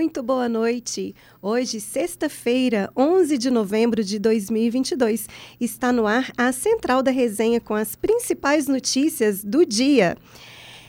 Muito 0.00 0.22
boa 0.22 0.48
noite. 0.48 1.14
Hoje, 1.42 1.78
sexta-feira, 1.78 2.90
11 2.96 3.36
de 3.36 3.50
novembro 3.50 4.02
de 4.02 4.18
2022, 4.18 5.28
está 5.60 5.92
no 5.92 6.06
ar 6.06 6.32
a 6.38 6.52
Central 6.52 7.02
da 7.02 7.10
Resenha 7.10 7.60
com 7.60 7.74
as 7.74 7.94
principais 7.96 8.66
notícias 8.66 9.44
do 9.44 9.62
dia. 9.62 10.16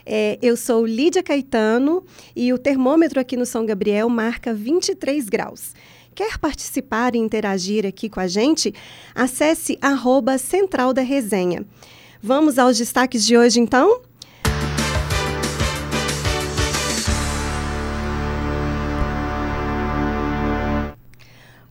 É, 0.05 0.39
eu 0.41 0.55
sou 0.55 0.85
Lídia 0.85 1.21
Caetano 1.21 2.05
e 2.33 2.53
o 2.53 2.57
termômetro 2.57 3.19
aqui 3.19 3.35
no 3.35 3.45
São 3.45 3.65
Gabriel 3.65 4.07
marca 4.07 4.53
23 4.53 5.27
graus. 5.27 5.73
Quer 6.15 6.37
participar 6.37 7.13
e 7.13 7.17
interagir 7.17 7.85
aqui 7.85 8.07
com 8.07 8.21
a 8.21 8.27
gente? 8.27 8.73
Acesse 9.13 9.77
arroba 9.81 10.37
Central 10.37 10.93
da 10.93 11.01
Resenha. 11.01 11.65
Vamos 12.23 12.57
aos 12.57 12.77
destaques 12.77 13.25
de 13.25 13.37
hoje, 13.37 13.59
então? 13.59 14.03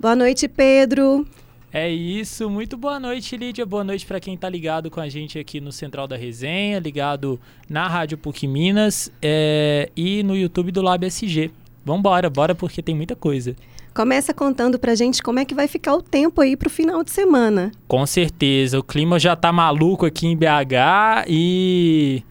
Boa 0.01 0.17
noite, 0.17 0.49
Pedro. 0.49 1.27
É 1.71 1.87
isso, 1.87 2.49
muito 2.49 2.75
boa 2.75 2.99
noite, 2.99 3.37
Lídia. 3.37 3.67
Boa 3.67 3.85
noite 3.85 4.07
para 4.07 4.19
quem 4.19 4.33
está 4.33 4.49
ligado 4.49 4.91
com 4.91 4.99
a 4.99 5.11
gente 5.11 5.39
aqui 5.39 5.61
no 5.61 5.71
Central 5.71 6.09
da 6.09 6.17
Resenha, 6.17 6.79
ligado 6.79 7.39
na 7.69 7.87
Rádio 7.87 8.17
PUC 8.17 8.47
Minas 8.47 9.13
é, 9.21 9.91
e 9.95 10.23
no 10.23 10.35
YouTube 10.35 10.73
do 10.73 10.81
Lab 10.81 11.05
SG. 11.05 11.51
Vambora, 11.85 12.31
bora 12.31 12.55
porque 12.55 12.83
tem 12.83 12.95
muita 12.95 13.15
coisa. 13.15 13.55
Começa 13.95 14.33
contando 14.33 14.79
pra 14.79 14.95
gente 14.95 15.23
como 15.23 15.39
é 15.39 15.45
que 15.45 15.55
vai 15.55 15.69
ficar 15.69 15.95
o 15.95 16.01
tempo 16.01 16.41
aí 16.41 16.57
pro 16.57 16.71
final 16.71 17.05
de 17.05 17.11
semana. 17.11 17.71
Com 17.87 18.07
certeza, 18.07 18.79
o 18.79 18.83
clima 18.83 19.19
já 19.19 19.37
tá 19.37 19.53
maluco 19.53 20.07
aqui 20.07 20.27
em 20.27 20.35
BH 20.35 21.27
e 21.29 22.23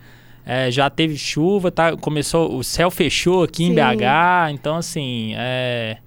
é, 0.43 0.71
já 0.71 0.89
teve 0.89 1.15
chuva, 1.15 1.69
tá? 1.69 1.95
Começou, 1.95 2.57
o 2.57 2.63
céu 2.63 2.89
fechou 2.89 3.43
aqui 3.43 3.65
Sim. 3.65 3.73
em 3.73 3.75
BH, 3.75 4.53
então 4.53 4.75
assim, 4.75 5.33
é 5.35 5.97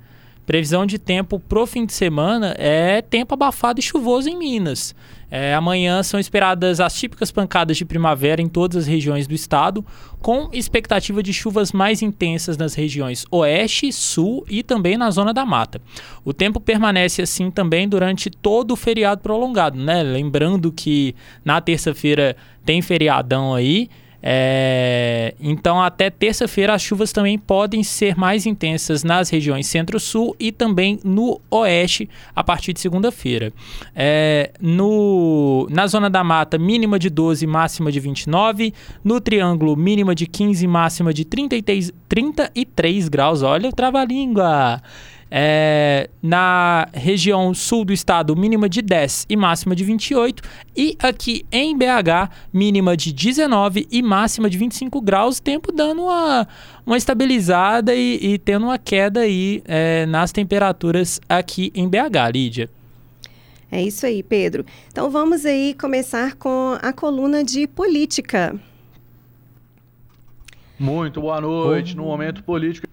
Previsão 0.52 0.84
de 0.84 0.98
tempo 0.98 1.40
pro 1.40 1.64
fim 1.64 1.86
de 1.86 1.94
semana 1.94 2.54
é 2.58 3.00
tempo 3.00 3.32
abafado 3.32 3.80
e 3.80 3.82
chuvoso 3.82 4.28
em 4.28 4.36
Minas. 4.36 4.94
É, 5.30 5.54
amanhã 5.54 6.02
são 6.02 6.20
esperadas 6.20 6.78
as 6.78 6.92
típicas 6.92 7.30
pancadas 7.30 7.78
de 7.78 7.86
primavera 7.86 8.42
em 8.42 8.50
todas 8.50 8.76
as 8.76 8.86
regiões 8.86 9.26
do 9.26 9.32
estado, 9.32 9.82
com 10.20 10.50
expectativa 10.52 11.22
de 11.22 11.32
chuvas 11.32 11.72
mais 11.72 12.02
intensas 12.02 12.58
nas 12.58 12.74
regiões 12.74 13.24
oeste, 13.30 13.90
sul 13.94 14.44
e 14.46 14.62
também 14.62 14.98
na 14.98 15.10
zona 15.10 15.32
da 15.32 15.46
mata. 15.46 15.80
O 16.22 16.34
tempo 16.34 16.60
permanece 16.60 17.22
assim 17.22 17.50
também 17.50 17.88
durante 17.88 18.28
todo 18.28 18.72
o 18.72 18.76
feriado 18.76 19.22
prolongado, 19.22 19.78
né? 19.78 20.02
Lembrando 20.02 20.70
que 20.70 21.14
na 21.42 21.62
terça-feira 21.62 22.36
tem 22.62 22.82
feriadão 22.82 23.54
aí 23.54 23.88
é, 24.22 25.34
então, 25.40 25.82
até 25.82 26.08
terça-feira, 26.08 26.74
as 26.74 26.82
chuvas 26.82 27.10
também 27.10 27.36
podem 27.36 27.82
ser 27.82 28.16
mais 28.16 28.46
intensas 28.46 29.02
nas 29.02 29.28
regiões 29.28 29.66
centro-sul 29.66 30.36
e 30.38 30.52
também 30.52 31.00
no 31.02 31.40
oeste 31.50 32.08
a 32.34 32.44
partir 32.44 32.72
de 32.72 32.80
segunda-feira. 32.80 33.52
É, 33.96 34.52
na 35.70 35.86
zona 35.88 36.08
da 36.08 36.22
mata, 36.22 36.56
mínima 36.56 36.98
de 36.98 37.10
12, 37.10 37.46
máxima 37.46 37.90
de 37.90 37.98
29. 37.98 38.72
No 39.02 39.20
triângulo, 39.20 39.76
mínima 39.76 40.14
de 40.14 40.26
15, 40.26 40.66
máxima 40.68 41.12
de 41.12 41.24
33, 41.24 41.92
33 42.08 43.08
graus. 43.08 43.42
Olha 43.42 43.68
o 43.68 43.72
trava-língua! 43.72 44.80
É, 45.34 46.10
na 46.22 46.86
região 46.92 47.54
sul 47.54 47.86
do 47.86 47.92
estado, 47.92 48.36
mínima 48.36 48.68
de 48.68 48.82
10 48.82 49.24
e 49.30 49.34
máxima 49.34 49.74
de 49.74 49.82
28. 49.82 50.42
E 50.76 50.94
aqui 50.98 51.46
em 51.50 51.74
BH, 51.74 52.28
mínima 52.52 52.94
de 52.94 53.14
19 53.14 53.88
e 53.90 54.02
máxima 54.02 54.50
de 54.50 54.58
25 54.58 55.00
graus. 55.00 55.40
Tempo 55.40 55.72
dando 55.72 56.02
uma, 56.02 56.46
uma 56.84 56.98
estabilizada 56.98 57.94
e, 57.94 58.18
e 58.34 58.38
tendo 58.38 58.66
uma 58.66 58.76
queda 58.76 59.20
aí 59.20 59.62
é, 59.64 60.04
nas 60.04 60.32
temperaturas 60.32 61.18
aqui 61.26 61.72
em 61.74 61.88
BH, 61.88 62.30
Lídia. 62.30 62.70
É 63.70 63.80
isso 63.80 64.04
aí, 64.04 64.22
Pedro. 64.22 64.66
Então 64.88 65.10
vamos 65.10 65.46
aí 65.46 65.74
começar 65.80 66.34
com 66.34 66.76
a 66.82 66.92
coluna 66.92 67.42
de 67.42 67.66
política. 67.66 68.54
Muito 70.78 71.22
boa 71.22 71.40
noite. 71.40 71.96
No 71.96 72.04
momento 72.04 72.44
político 72.44 72.91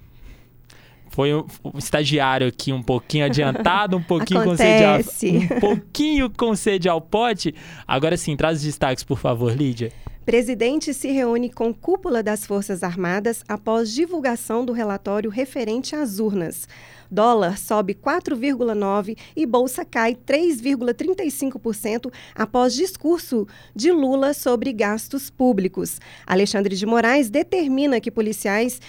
foi 1.19 1.33
um, 1.35 1.43
estagiário 1.77 2.47
aqui 2.47 2.71
um 2.71 2.81
pouquinho 2.81 3.25
adiantado, 3.25 3.97
um 3.97 4.01
pouquinho 4.01 4.41
com 4.41 4.55
sede 4.55 4.85
ao, 4.85 4.99
um 4.99 5.59
pouquinho 5.59 6.29
com 6.29 6.55
sede 6.55 6.87
ao 6.87 7.01
pote. 7.01 7.53
Agora 7.85 8.15
sim, 8.15 8.37
traz 8.37 8.59
os 8.59 8.63
destaques, 8.63 9.03
por 9.03 9.19
favor, 9.19 9.53
Lídia. 9.53 9.91
Presidente 10.25 10.93
se 10.93 11.11
reúne 11.11 11.51
com 11.51 11.73
cúpula 11.73 12.23
das 12.23 12.45
Forças 12.45 12.83
Armadas 12.83 13.43
após 13.49 13.91
divulgação 13.91 14.63
do 14.63 14.71
relatório 14.71 15.29
referente 15.29 15.93
às 15.93 16.19
urnas. 16.19 16.69
Dólar 17.11 17.57
sobe 17.57 17.95
4,9% 17.95 19.17
e 19.35 19.45
bolsa 19.45 19.83
cai 19.83 20.15
3,35% 20.15 22.13
após 22.35 22.75
discurso 22.75 23.45
de 23.75 23.91
Lula 23.91 24.33
sobre 24.33 24.71
gastos 24.71 25.29
públicos. 25.29 25.99
Alexandre 26.25 26.75
de 26.75 26.85
Moraes 26.85 27.29
determina 27.29 27.99
que 27.99 28.11
policiais 28.11 28.79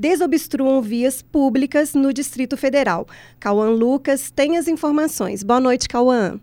desobstruam 0.00 0.80
vias 0.80 1.20
públicas 1.20 1.94
no 1.94 2.10
Distrito 2.10 2.56
Federal. 2.56 3.06
Cauã 3.38 3.68
Lucas 3.68 4.30
tem 4.30 4.56
as 4.56 4.66
informações. 4.66 5.42
Boa 5.42 5.60
noite, 5.60 5.86
Cauã. 5.86 6.40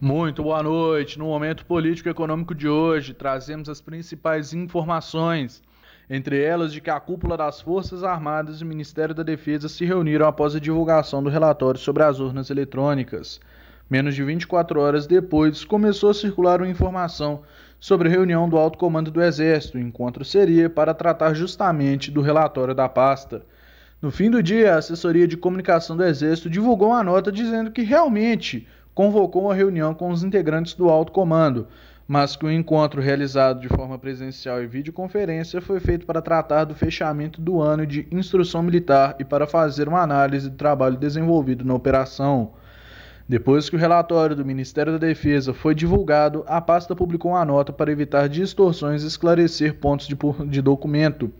Muito 0.00 0.42
boa 0.42 0.60
noite. 0.60 1.16
No 1.16 1.26
momento 1.26 1.64
político 1.64 2.08
e 2.08 2.10
econômico 2.10 2.52
de 2.52 2.68
hoje, 2.68 3.14
trazemos 3.14 3.68
as 3.68 3.80
principais 3.80 4.52
informações. 4.52 5.62
Entre 6.10 6.42
elas, 6.42 6.72
de 6.72 6.80
que 6.80 6.90
a 6.90 6.98
cúpula 6.98 7.36
das 7.36 7.60
Forças 7.60 8.02
Armadas 8.02 8.60
e 8.60 8.64
o 8.64 8.66
Ministério 8.66 9.14
da 9.14 9.22
Defesa 9.22 9.68
se 9.68 9.84
reuniram 9.84 10.26
após 10.26 10.56
a 10.56 10.60
divulgação 10.60 11.22
do 11.22 11.30
relatório 11.30 11.78
sobre 11.78 12.02
as 12.02 12.18
urnas 12.18 12.50
eletrônicas. 12.50 13.40
Menos 13.88 14.16
de 14.16 14.24
24 14.24 14.80
horas 14.80 15.06
depois, 15.06 15.64
começou 15.64 16.10
a 16.10 16.14
circular 16.14 16.60
uma 16.60 16.68
informação 16.68 17.42
sobre 17.78 18.08
a 18.08 18.10
reunião 18.10 18.48
do 18.48 18.58
alto 18.58 18.76
comando 18.76 19.12
do 19.12 19.22
Exército. 19.22 19.78
O 19.78 19.80
encontro 19.80 20.24
seria 20.24 20.68
para 20.68 20.92
tratar 20.92 21.34
justamente 21.34 22.10
do 22.10 22.20
relatório 22.20 22.74
da 22.74 22.88
pasta. 22.88 23.42
No 24.02 24.10
fim 24.10 24.28
do 24.28 24.42
dia, 24.42 24.74
a 24.74 24.78
assessoria 24.78 25.28
de 25.28 25.36
comunicação 25.36 25.96
do 25.96 26.02
Exército 26.02 26.50
divulgou 26.50 26.88
uma 26.88 27.04
nota 27.04 27.30
dizendo 27.30 27.70
que 27.70 27.82
realmente 27.82 28.66
convocou 28.92 29.44
uma 29.44 29.54
reunião 29.54 29.94
com 29.94 30.10
os 30.10 30.24
integrantes 30.24 30.74
do 30.74 30.88
alto 30.88 31.12
comando, 31.12 31.68
mas 32.08 32.34
que 32.34 32.44
o 32.44 32.50
encontro 32.50 33.00
realizado 33.00 33.60
de 33.60 33.68
forma 33.68 33.96
presencial 33.98 34.60
e 34.60 34.66
videoconferência 34.66 35.60
foi 35.60 35.78
feito 35.78 36.04
para 36.04 36.20
tratar 36.20 36.64
do 36.64 36.74
fechamento 36.74 37.40
do 37.40 37.60
ano 37.60 37.86
de 37.86 38.08
instrução 38.10 38.64
militar 38.64 39.14
e 39.20 39.24
para 39.24 39.46
fazer 39.46 39.86
uma 39.86 40.02
análise 40.02 40.50
do 40.50 40.56
trabalho 40.56 40.96
desenvolvido 40.96 41.64
na 41.64 41.74
operação. 41.74 42.52
Depois 43.28 43.68
que 43.68 43.74
o 43.74 43.78
relatório 43.78 44.36
do 44.36 44.44
Ministério 44.44 44.92
da 44.92 44.98
Defesa 44.98 45.52
foi 45.52 45.74
divulgado, 45.74 46.44
a 46.46 46.60
pasta 46.60 46.94
publicou 46.94 47.32
uma 47.32 47.44
nota 47.44 47.72
para 47.72 47.90
evitar 47.90 48.28
distorções 48.28 49.02
e 49.02 49.08
esclarecer 49.08 49.74
pontos 49.74 50.06
de, 50.06 50.16
de 50.48 50.62
documento. 50.62 51.32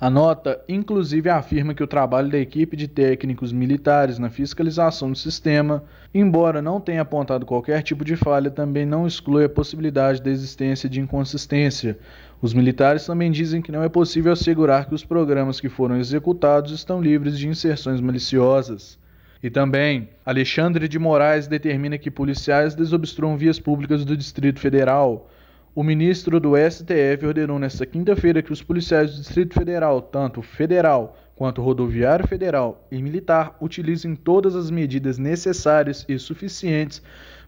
A 0.00 0.10
nota, 0.10 0.60
inclusive, 0.68 1.30
afirma 1.30 1.74
que 1.74 1.82
o 1.82 1.86
trabalho 1.86 2.28
da 2.28 2.38
equipe 2.38 2.76
de 2.76 2.88
técnicos 2.88 3.52
militares 3.52 4.18
na 4.18 4.30
fiscalização 4.30 5.12
do 5.12 5.18
sistema, 5.18 5.84
embora 6.12 6.60
não 6.60 6.80
tenha 6.80 7.02
apontado 7.02 7.46
qualquer 7.46 7.82
tipo 7.82 8.04
de 8.04 8.16
falha, 8.16 8.50
também 8.50 8.84
não 8.84 9.06
exclui 9.06 9.44
a 9.44 9.48
possibilidade 9.48 10.20
da 10.20 10.30
existência 10.30 10.88
de 10.88 11.00
inconsistência. 11.00 11.98
Os 12.42 12.52
militares 12.52 13.06
também 13.06 13.30
dizem 13.30 13.62
que 13.62 13.70
não 13.70 13.84
é 13.84 13.88
possível 13.88 14.32
assegurar 14.32 14.86
que 14.86 14.94
os 14.94 15.04
programas 15.04 15.60
que 15.60 15.68
foram 15.68 15.96
executados 15.96 16.72
estão 16.72 17.00
livres 17.00 17.38
de 17.38 17.46
inserções 17.46 18.00
maliciosas. 18.00 18.98
E 19.40 19.48
também, 19.48 20.08
Alexandre 20.26 20.88
de 20.88 20.98
Moraes 20.98 21.46
determina 21.46 21.96
que 21.96 22.10
policiais 22.10 22.74
desobstruam 22.74 23.36
vias 23.36 23.60
públicas 23.60 24.04
do 24.04 24.16
Distrito 24.16 24.58
Federal. 24.58 25.30
O 25.74 25.82
ministro 25.84 26.40
do 26.40 26.54
STF 26.56 27.24
ordenou 27.24 27.56
nesta 27.56 27.86
quinta-feira 27.86 28.42
que 28.42 28.52
os 28.52 28.62
policiais 28.62 29.12
do 29.12 29.20
Distrito 29.20 29.54
Federal, 29.54 30.02
tanto 30.02 30.42
federal 30.42 31.16
quanto 31.36 31.62
rodoviário 31.62 32.26
federal 32.26 32.84
e 32.90 33.00
militar, 33.00 33.56
utilizem 33.60 34.16
todas 34.16 34.56
as 34.56 34.72
medidas 34.72 35.18
necessárias 35.18 36.04
e 36.08 36.18
suficientes 36.18 37.00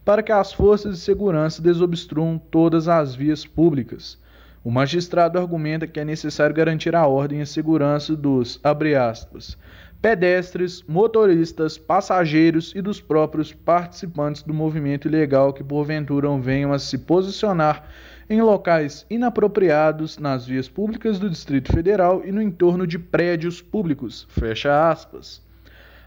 para 0.04 0.22
que 0.22 0.30
as 0.30 0.52
forças 0.52 0.94
de 0.94 1.00
segurança 1.00 1.60
desobstruam 1.60 2.38
todas 2.38 2.86
as 2.86 3.16
vias 3.16 3.44
públicas. 3.44 4.16
O 4.62 4.70
magistrado 4.70 5.38
argumenta 5.38 5.86
que 5.86 5.98
é 5.98 6.04
necessário 6.04 6.54
garantir 6.54 6.94
a 6.94 7.06
ordem 7.06 7.40
e 7.40 7.42
a 7.42 7.46
segurança 7.46 8.14
dos, 8.14 8.60
aspas, 8.62 9.58
pedestres, 10.00 10.82
motoristas, 10.88 11.76
passageiros 11.76 12.72
e 12.74 12.80
dos 12.80 13.00
próprios 13.00 13.52
participantes 13.52 14.42
do 14.42 14.54
movimento 14.54 15.06
ilegal 15.06 15.52
que 15.52 15.62
porventura 15.62 16.28
venham 16.38 16.72
a 16.72 16.78
se 16.78 16.96
posicionar 16.96 17.86
em 18.28 18.40
locais 18.40 19.04
inapropriados 19.10 20.16
nas 20.16 20.46
vias 20.46 20.68
públicas 20.68 21.18
do 21.18 21.28
Distrito 21.28 21.72
Federal 21.72 22.22
e 22.24 22.32
no 22.32 22.40
entorno 22.40 22.86
de 22.86 22.98
prédios 22.98 23.60
públicos. 23.60 24.26
Fecha 24.30 24.88
aspas. 24.88 25.42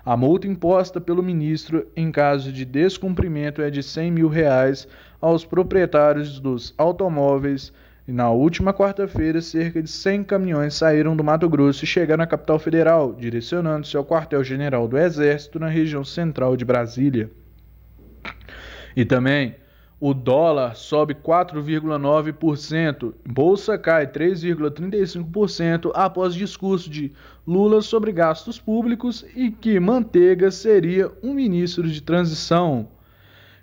A 0.05 0.17
multa 0.17 0.47
imposta 0.47 0.99
pelo 0.99 1.21
ministro 1.21 1.87
em 1.95 2.11
caso 2.11 2.51
de 2.51 2.65
descumprimento 2.65 3.61
é 3.61 3.69
de 3.69 3.83
100 3.83 4.11
mil 4.11 4.27
reais 4.27 4.87
aos 5.21 5.45
proprietários 5.45 6.39
dos 6.39 6.73
automóveis 6.77 7.71
E 8.05 8.11
na 8.11 8.29
última 8.31 8.73
quarta-feira, 8.73 9.41
cerca 9.41 9.81
de 9.81 9.89
100 9.89 10.25
caminhões 10.25 10.73
saíram 10.73 11.15
do 11.15 11.23
Mato 11.23 11.47
Grosso 11.47 11.85
e 11.85 11.87
chegaram 11.87 12.23
à 12.23 12.27
capital 12.27 12.59
federal, 12.59 13.13
direcionando-se 13.13 13.95
ao 13.95 14.03
quartel-general 14.03 14.89
do 14.89 14.97
Exército 14.97 15.57
na 15.57 15.69
região 15.69 16.03
central 16.03 16.57
de 16.57 16.65
Brasília. 16.65 17.31
E 18.93 19.05
também 19.05 19.55
o 20.01 20.13
dólar 20.13 20.75
sobe 20.75 21.15
4,9%, 21.15 23.13
bolsa 23.25 23.77
cai 23.77 24.05
3,35% 24.05 25.91
após 25.93 26.35
discurso 26.35 26.89
de 26.89 27.13
Lula 27.47 27.81
sobre 27.81 28.11
gastos 28.11 28.59
públicos 28.59 29.25
e 29.33 29.49
que 29.49 29.79
Manteiga 29.79 30.51
seria 30.51 31.09
um 31.23 31.33
ministro 31.33 31.87
de 31.87 32.01
transição. 32.01 32.89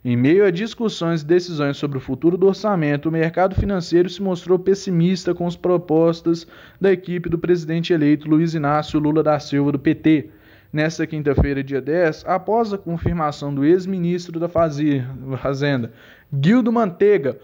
Em 0.02 0.16
meio 0.16 0.46
a 0.46 0.50
discussões 0.50 1.20
e 1.20 1.26
decisões 1.26 1.76
sobre 1.76 1.98
o 1.98 2.00
futuro 2.00 2.38
do 2.38 2.46
orçamento, 2.46 3.10
o 3.10 3.12
mercado 3.12 3.54
financeiro 3.54 4.08
se 4.08 4.22
mostrou 4.22 4.58
pessimista 4.58 5.34
com 5.34 5.46
as 5.46 5.56
propostas 5.56 6.46
da 6.80 6.90
equipe 6.90 7.28
do 7.28 7.38
presidente 7.38 7.92
eleito 7.92 8.26
Luiz 8.26 8.54
Inácio 8.54 8.98
Lula 8.98 9.22
da 9.22 9.38
Silva 9.38 9.72
do 9.72 9.78
PT. 9.78 10.30
Nesta 10.72 11.06
quinta-feira, 11.06 11.62
dia 11.62 11.82
10, 11.82 12.24
após 12.26 12.72
a 12.72 12.78
confirmação 12.78 13.54
do 13.54 13.62
ex-ministro 13.62 14.40
da 14.40 14.48
Fazenda, 14.48 15.92
Guildo 16.32 16.72
Mantega, 16.72 17.38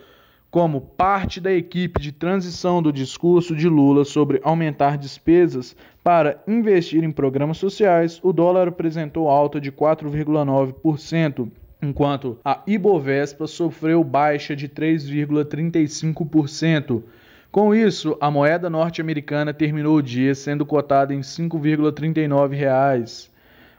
como 0.50 0.80
parte 0.80 1.42
da 1.42 1.52
equipe 1.52 2.00
de 2.00 2.10
transição 2.10 2.80
do 2.80 2.90
discurso 2.90 3.54
de 3.54 3.68
Lula 3.68 4.02
sobre 4.02 4.40
aumentar 4.42 4.96
despesas 4.96 5.76
para 6.02 6.42
investir 6.48 7.04
em 7.04 7.10
programas 7.10 7.58
sociais, 7.58 8.18
o 8.22 8.32
dólar 8.32 8.68
apresentou 8.68 9.28
alta 9.28 9.60
de 9.60 9.70
4,9% 9.70 11.50
enquanto 11.80 12.36
a 12.44 12.60
Ibovespa 12.66 13.46
sofreu 13.46 14.02
baixa 14.02 14.56
de 14.56 14.68
3,35%. 14.68 17.04
Com 17.50 17.74
isso, 17.74 18.18
a 18.20 18.30
moeda 18.30 18.68
norte-americana 18.68 19.54
terminou 19.54 19.96
o 19.96 20.02
dia 20.02 20.34
sendo 20.34 20.66
cotada 20.66 21.14
em 21.14 21.18
R$ 21.18 21.22
5,39, 21.22 23.28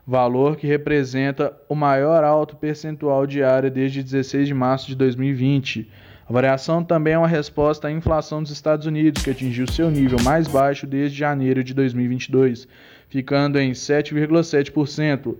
valor 0.05 0.55
que 0.55 0.65
representa 0.65 1.53
o 1.67 1.75
maior 1.75 2.23
alto 2.23 2.55
percentual 2.55 3.27
diário 3.27 3.69
desde 3.69 4.01
16 4.01 4.47
de 4.47 4.53
março 4.53 4.88
de 4.88 4.95
2020. 4.95 5.91
A 6.27 6.33
variação 6.33 6.83
também 6.83 7.13
é 7.13 7.17
uma 7.17 7.27
resposta 7.27 7.88
à 7.88 7.91
inflação 7.91 8.41
dos 8.41 8.51
Estados 8.51 8.85
Unidos, 8.85 9.23
que 9.23 9.29
atingiu 9.29 9.69
seu 9.71 9.91
nível 9.91 10.17
mais 10.23 10.47
baixo 10.47 10.88
desde 10.88 11.17
janeiro 11.17 11.63
de 11.63 11.73
2022, 11.73 12.67
ficando 13.09 13.59
em 13.59 13.71
7,7% 13.71 15.35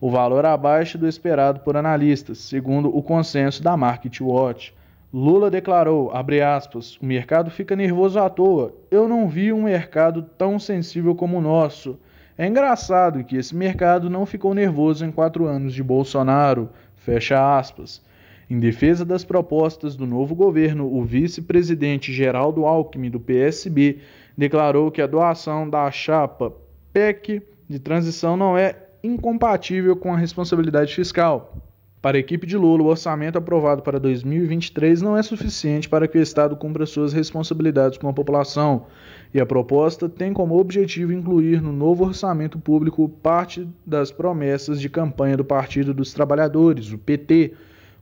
o 0.00 0.10
valor 0.10 0.46
abaixo 0.46 0.96
do 0.96 1.06
esperado 1.06 1.60
por 1.60 1.76
analistas, 1.76 2.38
segundo 2.38 2.96
o 2.96 3.02
consenso 3.02 3.62
da 3.62 3.76
Market 3.76 4.20
Watch. 4.20 4.74
Lula 5.12 5.50
declarou, 5.50 6.10
aspas, 6.12 6.96
o 6.96 7.04
mercado 7.04 7.50
fica 7.50 7.76
nervoso 7.76 8.18
à 8.18 8.30
toa. 8.30 8.72
Eu 8.90 9.08
não 9.08 9.28
vi 9.28 9.52
um 9.52 9.64
mercado 9.64 10.22
tão 10.38 10.58
sensível 10.58 11.14
como 11.14 11.38
o 11.38 11.42
nosso. 11.42 11.98
É 12.38 12.46
engraçado 12.46 13.24
que 13.24 13.36
esse 13.36 13.54
mercado 13.54 14.08
não 14.08 14.24
ficou 14.24 14.54
nervoso 14.54 15.04
em 15.04 15.10
quatro 15.10 15.46
anos 15.46 15.74
de 15.74 15.82
Bolsonaro, 15.82 16.70
fecha 16.96 17.58
aspas. 17.58 18.00
Em 18.48 18.58
defesa 18.58 19.04
das 19.04 19.24
propostas 19.24 19.94
do 19.94 20.06
novo 20.06 20.34
governo, 20.34 20.86
o 20.92 21.04
vice-presidente 21.04 22.12
Geraldo 22.12 22.64
Alckmin, 22.64 23.10
do 23.10 23.20
PSB, 23.20 23.98
declarou 24.36 24.90
que 24.90 25.02
a 25.02 25.06
doação 25.06 25.68
da 25.68 25.90
chapa 25.90 26.52
PEC 26.92 27.42
de 27.68 27.78
transição 27.78 28.36
não 28.36 28.56
é 28.56 28.74
incompatível 29.02 29.96
com 29.96 30.12
a 30.12 30.16
responsabilidade 30.16 30.94
fiscal. 30.94 31.56
Para 32.02 32.16
a 32.16 32.20
equipe 32.20 32.46
de 32.46 32.56
Lula, 32.56 32.82
o 32.82 32.86
orçamento 32.86 33.36
aprovado 33.36 33.82
para 33.82 34.00
2023 34.00 35.02
não 35.02 35.18
é 35.18 35.22
suficiente 35.22 35.86
para 35.86 36.08
que 36.08 36.16
o 36.16 36.22
Estado 36.22 36.56
cumpra 36.56 36.86
suas 36.86 37.12
responsabilidades 37.12 37.98
com 37.98 38.08
a 38.08 38.12
população, 38.12 38.86
e 39.34 39.40
a 39.40 39.44
proposta 39.44 40.08
tem 40.08 40.32
como 40.32 40.58
objetivo 40.58 41.12
incluir 41.12 41.60
no 41.60 41.72
novo 41.72 42.04
orçamento 42.04 42.58
público 42.58 43.06
parte 43.06 43.68
das 43.84 44.10
promessas 44.10 44.80
de 44.80 44.88
campanha 44.88 45.36
do 45.36 45.44
Partido 45.44 45.92
dos 45.92 46.14
Trabalhadores, 46.14 46.90
o 46.90 46.96
PT, 46.96 47.52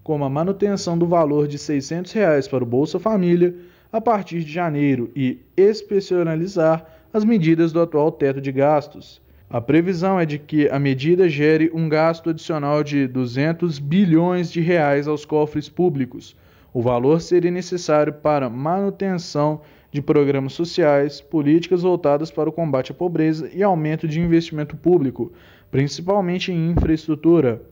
como 0.05 0.25
a 0.25 0.31
manutenção 0.31 0.97
do 0.97 1.07
valor 1.07 1.49
de 1.49 1.59
600 1.59 2.13
reais 2.13 2.47
para 2.47 2.63
o 2.63 2.67
Bolsa 2.67 3.01
Família 3.01 3.55
a 3.93 4.01
partir 4.01 4.45
de 4.45 4.53
janeiro 4.53 5.11
e 5.15 5.41
especializar 5.57 6.87
as 7.13 7.25
medidas 7.25 7.73
do 7.73 7.81
atual 7.81 8.13
teto 8.13 8.41
de 8.41 8.53
gastos. 8.53 9.21
A 9.51 9.63
previsão 9.63 10.21
é 10.21 10.27
de 10.27 10.39
que 10.39 10.69
a 10.69 10.79
medida 10.79 11.27
gere 11.27 11.71
um 11.73 11.89
gasto 11.89 12.29
adicional 12.29 12.85
de 12.85 13.09
200 13.09 13.79
bilhões 13.79 14.53
de 14.53 14.61
reais 14.61 15.09
aos 15.09 15.25
cofres 15.25 15.71
públicos. 15.71 16.37
O 16.71 16.83
valor 16.83 17.23
seria 17.23 17.51
necessário 17.51 18.13
para 18.13 18.51
manutenção 18.51 19.63
de 19.91 20.03
programas 20.03 20.53
sociais, 20.53 21.23
políticas 21.23 21.81
voltadas 21.81 22.31
para 22.31 22.51
o 22.51 22.53
combate 22.53 22.93
à 22.93 22.95
pobreza 22.95 23.49
e 23.55 23.63
aumento 23.63 24.07
de 24.07 24.21
investimento 24.21 24.77
público, 24.77 25.33
principalmente 25.71 26.53
em 26.53 26.73
infraestrutura. 26.73 27.63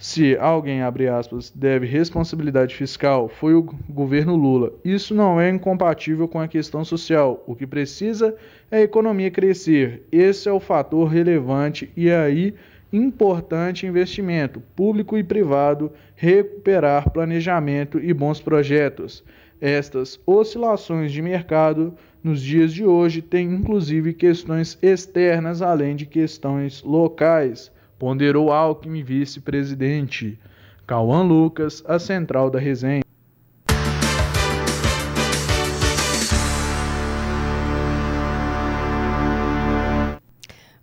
Se 0.00 0.36
alguém, 0.36 0.80
abre 0.80 1.08
aspas, 1.08 1.50
deve 1.50 1.84
responsabilidade 1.84 2.72
fiscal, 2.72 3.28
foi 3.28 3.54
o 3.54 3.64
governo 3.88 4.36
Lula. 4.36 4.72
Isso 4.84 5.12
não 5.12 5.40
é 5.40 5.50
incompatível 5.50 6.28
com 6.28 6.38
a 6.38 6.46
questão 6.46 6.84
social. 6.84 7.42
O 7.48 7.56
que 7.56 7.66
precisa 7.66 8.36
é 8.70 8.76
a 8.76 8.82
economia 8.82 9.28
crescer. 9.28 10.06
Esse 10.12 10.48
é 10.48 10.52
o 10.52 10.60
fator 10.60 11.08
relevante 11.08 11.90
e 11.96 12.12
aí 12.12 12.54
importante 12.92 13.88
investimento 13.88 14.62
público 14.76 15.18
e 15.18 15.24
privado, 15.24 15.90
recuperar 16.14 17.10
planejamento 17.10 17.98
e 17.98 18.14
bons 18.14 18.40
projetos. 18.40 19.24
Estas 19.60 20.20
oscilações 20.24 21.10
de 21.10 21.20
mercado 21.20 21.92
nos 22.22 22.40
dias 22.40 22.72
de 22.72 22.84
hoje 22.84 23.20
têm 23.20 23.52
inclusive 23.52 24.14
questões 24.14 24.78
externas 24.80 25.60
além 25.60 25.96
de 25.96 26.06
questões 26.06 26.84
locais 26.84 27.76
ponderou 27.98 28.52
Alckmin 28.52 29.02
vice-presidente. 29.02 30.38
Cauã 30.86 31.22
Lucas, 31.22 31.82
a 31.86 31.98
central 31.98 32.48
da 32.50 32.58
resenha. 32.58 33.02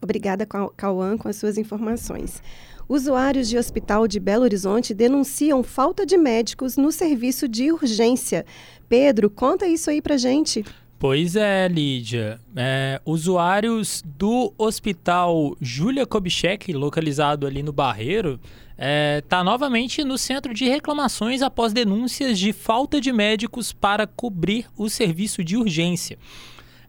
Obrigada, 0.02 0.46
Cauã, 0.78 1.18
com 1.18 1.28
as 1.28 1.36
suas 1.36 1.58
informações. 1.58 2.44
Usuários 2.88 3.50
de 3.50 3.58
hospital 3.58 4.08
de 4.08 4.20
Belo 4.20 4.44
Horizonte 4.44 4.94
denunciam 4.94 5.64
falta 5.64 6.06
de 6.06 6.16
médicos 6.16 6.78
no 6.78 6.92
serviço 6.92 7.48
de 7.48 7.72
urgência. 7.72 8.46
Pedro, 8.88 9.32
conta 9.32 9.66
isso 9.66 9.90
aí 9.90 10.04
pra 10.04 10.18
gente. 10.18 10.64
Pois 11.08 11.36
é, 11.36 11.68
Lídia. 11.68 12.40
É, 12.56 13.00
usuários 13.06 14.02
do 14.04 14.52
Hospital 14.58 15.56
Júlia 15.62 16.04
Kubitschek, 16.04 16.74
localizado 16.74 17.46
ali 17.46 17.62
no 17.62 17.72
Barreiro, 17.72 18.40
está 19.20 19.42
é, 19.42 19.44
novamente 19.44 20.04
no 20.04 20.18
centro 20.18 20.52
de 20.52 20.66
reclamações 20.66 21.44
após 21.44 21.74
denúncias 21.74 22.40
de 22.40 22.52
falta 22.52 23.00
de 23.00 23.14
médicos 23.14 23.72
para 23.72 24.08
cobrir 24.08 24.66
o 24.76 24.90
serviço 24.90 25.44
de 25.44 25.56
urgência. 25.56 26.18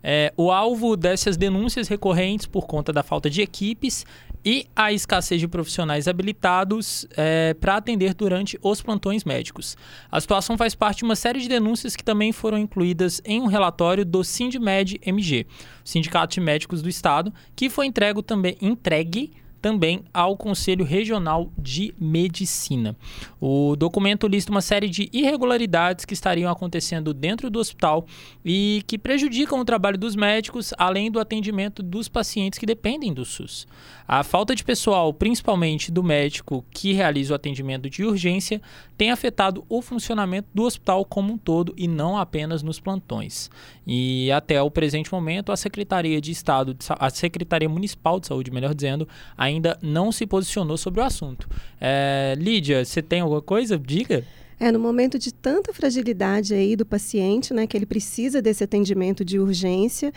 É, 0.09 0.33
o 0.37 0.53
alvo 0.53 0.97
dessas 0.97 1.37
denúncias 1.37 1.89
recorrentes 1.89 2.47
por 2.47 2.65
conta 2.65 2.93
da 2.93 3.03
falta 3.03 3.29
de 3.29 3.43
equipes 3.43 4.07
e 4.45 4.69
a 4.77 4.93
escassez 4.93 5.41
de 5.41 5.49
profissionais 5.49 6.07
habilitados 6.07 7.05
é, 7.17 7.55
para 7.55 7.75
atender 7.75 8.15
durante 8.15 8.57
os 8.63 8.81
plantões 8.81 9.25
médicos. 9.25 9.77
A 10.09 10.21
situação 10.21 10.57
faz 10.57 10.77
parte 10.77 10.99
de 10.99 11.05
uma 11.05 11.17
série 11.17 11.41
de 11.41 11.49
denúncias 11.49 11.97
que 11.97 12.05
também 12.05 12.31
foram 12.31 12.57
incluídas 12.57 13.21
em 13.25 13.43
um 13.43 13.47
relatório 13.47 14.05
do 14.05 14.23
Sindmed 14.23 15.01
MG, 15.05 15.45
Sindicato 15.85 16.35
de 16.35 16.41
Médicos 16.41 16.81
do 16.83 16.89
Estado, 16.89 17.35
que 17.57 17.69
foi 17.69 17.87
entregue 17.87 18.23
também 18.23 18.57
entregue 18.63 19.33
também 19.61 20.05
ao 20.13 20.37
Conselho 20.37 20.85
Regional 20.85 21.51
de 21.59 21.95
Medicina. 21.99 22.97
O 23.41 23.77
documento 23.77 24.27
lista 24.27 24.51
uma 24.51 24.61
série 24.61 24.89
de 24.89 25.09
irregularidades 25.13 26.05
que 26.05 26.15
estariam 26.15 26.51
acontecendo 26.51 27.13
dentro 27.13 27.51
do 27.51 27.59
hospital 27.59 28.07
e 28.45 28.83
que 28.87 28.99
prejudicam 28.99 29.61
o 29.61 29.65
trabalho 29.65 29.99
dos 29.99 30.15
médicos, 30.15 30.73
além 30.79 31.11
do 31.11 31.21
atendimento 31.21 31.83
dos 31.83 32.09
pacientes 32.09 32.59
que 32.59 32.67
dependem 32.67 33.13
do 33.13 33.25
SUS. 33.25 33.67
A 34.07 34.23
falta 34.23 34.55
de 34.55 34.63
pessoal, 34.63 35.13
principalmente 35.13 35.91
do 35.91 36.03
médico 36.03 36.65
que 36.71 36.93
realiza 36.93 37.33
o 37.33 37.37
atendimento 37.37 37.91
de 37.91 38.05
urgência, 38.05 38.63
tem 38.97 39.11
afetado 39.11 39.65
o 39.69 39.83
funcionamento 39.83 40.49
do 40.55 40.63
hospital 40.63 41.05
como 41.05 41.33
um 41.33 41.39
todo 41.39 41.75
e 41.77 41.89
não 41.89 42.17
apenas 42.17 42.63
nos 42.63 42.79
plantões. 42.81 43.51
E 43.87 44.33
até 44.33 44.61
o 44.61 44.71
presente 44.71 45.13
momento, 45.13 45.53
a 45.53 45.57
Secretaria 45.57 46.21
de 46.21 46.33
Estado, 46.33 46.77
a 46.89 47.09
Secretaria 47.09 47.69
Municipal 47.69 48.19
de 48.19 48.27
Saúde, 48.27 48.51
melhor 48.51 48.75
dizendo, 48.75 49.07
ainda 49.39 49.79
não 49.81 50.11
se 50.11 50.27
posicionou 50.27 50.77
sobre 50.77 51.01
o 51.01 51.05
assunto. 51.05 51.49
É, 51.81 52.35
Lídia, 52.37 52.85
você 52.85 53.01
tem 53.01 53.21
alguma 53.21 53.43
coisa? 53.43 53.79
Diga. 53.79 54.25
É, 54.59 54.73
no 54.73 54.79
momento 54.79 55.19
de 55.19 55.33
tanta 55.33 55.73
fragilidade 55.73 56.55
aí 56.55 56.75
do 56.75 56.85
paciente, 56.85 57.53
né, 57.55 57.67
que 57.67 57.77
ele 57.77 57.87
precisa 57.87 58.41
desse 58.41 58.65
atendimento 58.65 59.25
de 59.25 59.39
urgência, 59.39 60.13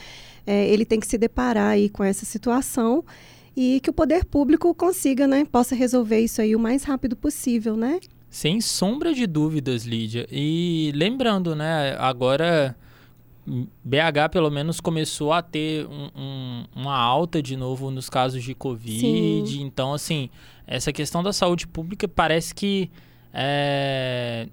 é, 0.47 0.67
ele 0.69 0.85
tem 0.85 0.99
que 0.99 1.05
se 1.05 1.17
deparar 1.17 1.71
aí 1.71 1.89
com 1.89 2.03
essa 2.03 2.25
situação 2.25 3.03
e 3.55 3.81
que 3.81 3.89
o 3.89 3.93
poder 3.93 4.23
público 4.23 4.73
consiga, 4.73 5.27
né, 5.27 5.45
possa 5.45 5.75
resolver 5.75 6.21
isso 6.21 6.41
aí 6.41 6.55
o 6.55 6.59
mais 6.59 6.83
rápido 6.83 7.15
possível, 7.15 7.75
né? 7.75 7.99
Sem 8.29 8.61
sombra 8.61 9.13
de 9.13 9.27
dúvidas, 9.27 9.83
Lídia. 9.83 10.25
E 10.31 10.91
lembrando, 10.95 11.53
né, 11.53 11.97
agora 11.99 12.75
BH 13.83 14.29
pelo 14.31 14.49
menos 14.49 14.79
começou 14.79 15.33
a 15.33 15.41
ter 15.41 15.85
um, 15.87 16.09
um, 16.15 16.65
uma 16.75 16.95
alta 16.95 17.41
de 17.41 17.55
novo 17.55 17.89
nos 17.91 18.09
casos 18.09 18.43
de 18.43 18.53
Covid. 18.53 18.99
Sim. 19.49 19.61
Então, 19.61 19.93
assim, 19.93 20.29
essa 20.67 20.93
questão 20.93 21.23
da 21.23 21.33
saúde 21.33 21.67
pública 21.67 22.07
parece 22.07 22.53
que 22.53 22.89
é, 23.33 24.47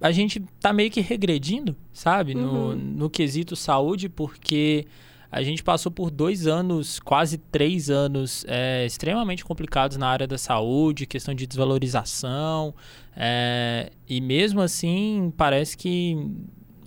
a 0.00 0.10
gente 0.10 0.40
tá 0.60 0.72
meio 0.72 0.90
que 0.90 1.00
regredindo, 1.00 1.76
sabe? 1.92 2.34
Uhum. 2.34 2.42
No, 2.42 2.76
no 2.76 3.10
quesito 3.10 3.54
saúde, 3.54 4.08
porque 4.08 4.86
a 5.30 5.42
gente 5.42 5.62
passou 5.62 5.90
por 5.90 6.10
dois 6.10 6.46
anos, 6.46 7.00
quase 7.00 7.38
três 7.38 7.88
anos, 7.88 8.44
é, 8.46 8.84
extremamente 8.84 9.44
complicados 9.44 9.96
na 9.96 10.08
área 10.08 10.26
da 10.26 10.36
saúde, 10.36 11.06
questão 11.06 11.34
de 11.34 11.46
desvalorização. 11.46 12.74
É, 13.16 13.92
e 14.08 14.20
mesmo 14.20 14.60
assim, 14.60 15.32
parece 15.36 15.76
que 15.76 16.16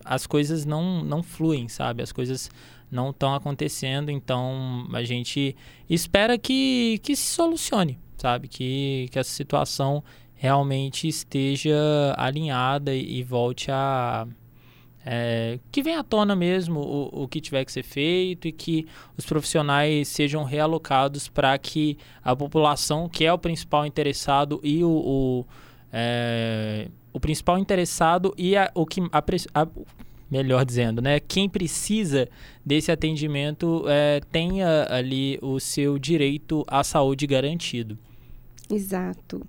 as 0.06 0.28
coisas 0.28 0.66
não, 0.66 1.04
não 1.04 1.24
fluem, 1.24 1.68
sabe? 1.68 2.04
As 2.04 2.12
coisas 2.12 2.50
não 2.92 3.10
estão 3.10 3.34
acontecendo, 3.34 4.12
então 4.12 4.88
a 4.94 5.04
gente 5.04 5.56
espera 5.90 6.38
que, 6.38 7.00
que 7.04 7.16
se 7.16 7.34
solucione, 7.34 8.00
sabe? 8.16 8.48
Que, 8.48 9.10
que 9.12 9.18
essa 9.18 9.32
situação 9.32 10.04
realmente 10.36 11.08
esteja 11.08 11.76
alinhada 12.18 12.94
e, 12.94 13.20
e 13.20 13.24
volte 13.24 13.72
a. 13.72 14.28
É, 15.08 15.60
que 15.72 15.84
venha 15.84 16.00
à 16.00 16.04
tona 16.04 16.36
mesmo 16.36 16.80
o, 16.80 17.24
o 17.24 17.28
que 17.28 17.40
tiver 17.40 17.64
que 17.64 17.72
ser 17.72 17.84
feito 17.84 18.48
e 18.48 18.52
que 18.52 18.88
os 19.16 19.24
profissionais 19.24 20.08
sejam 20.08 20.44
realocados 20.44 21.28
para 21.28 21.56
que 21.60 21.96
a 22.24 22.36
população, 22.36 23.08
que 23.08 23.24
é 23.24 23.32
o 23.32 23.38
principal 23.38 23.86
interessado 23.86 24.60
e 24.64 24.84
o, 24.84 24.90
o 24.90 25.46
é, 25.92 26.88
o 27.14 27.20
principal 27.20 27.58
interessado 27.58 28.34
e 28.38 28.56
a, 28.56 28.70
o 28.74 28.86
que 28.86 29.02
a, 29.12 29.24
a, 29.54 29.68
melhor 30.30 30.66
dizendo, 30.66 31.02
né? 31.02 31.20
Quem 31.20 31.48
precisa 31.48 32.28
desse 32.66 32.92
atendimento 32.92 33.86
é, 33.88 34.22
tenha 34.32 34.88
ali 34.90 35.40
o 35.42 35.60
seu 35.60 35.98
direito 35.98 36.64
à 36.68 36.84
saúde 36.84 37.26
garantido. 37.26 37.98
Exato. 38.70 39.42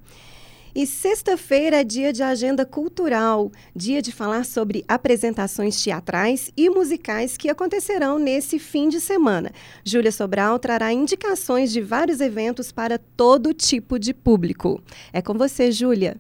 E 0.79 0.87
sexta-feira 0.87 1.81
é 1.81 1.85
dia 1.85 2.13
de 2.13 2.23
agenda 2.23 2.67
cultural, 2.67 3.51
dia 3.75 4.03
de 4.03 4.13
falar 4.13 4.45
sobre 4.45 4.85
apresentações 4.87 5.83
teatrais 5.83 6.53
e 6.55 6.69
musicais 6.69 7.39
que 7.39 7.49
acontecerão 7.49 8.19
nesse 8.19 8.59
fim 8.59 8.91
de 8.91 9.01
semana. 9.01 9.51
Júlia 9.83 10.13
Sobral 10.13 10.59
trará 10.59 10.93
indicações 10.93 11.73
de 11.73 11.81
vários 11.81 12.21
eventos 12.21 12.73
para 12.73 12.99
todo 12.99 13.55
tipo 13.55 13.99
de 13.99 14.13
público. 14.13 14.79
É 15.15 15.23
com 15.23 15.33
você, 15.33 15.73
Júlia. 15.73 16.19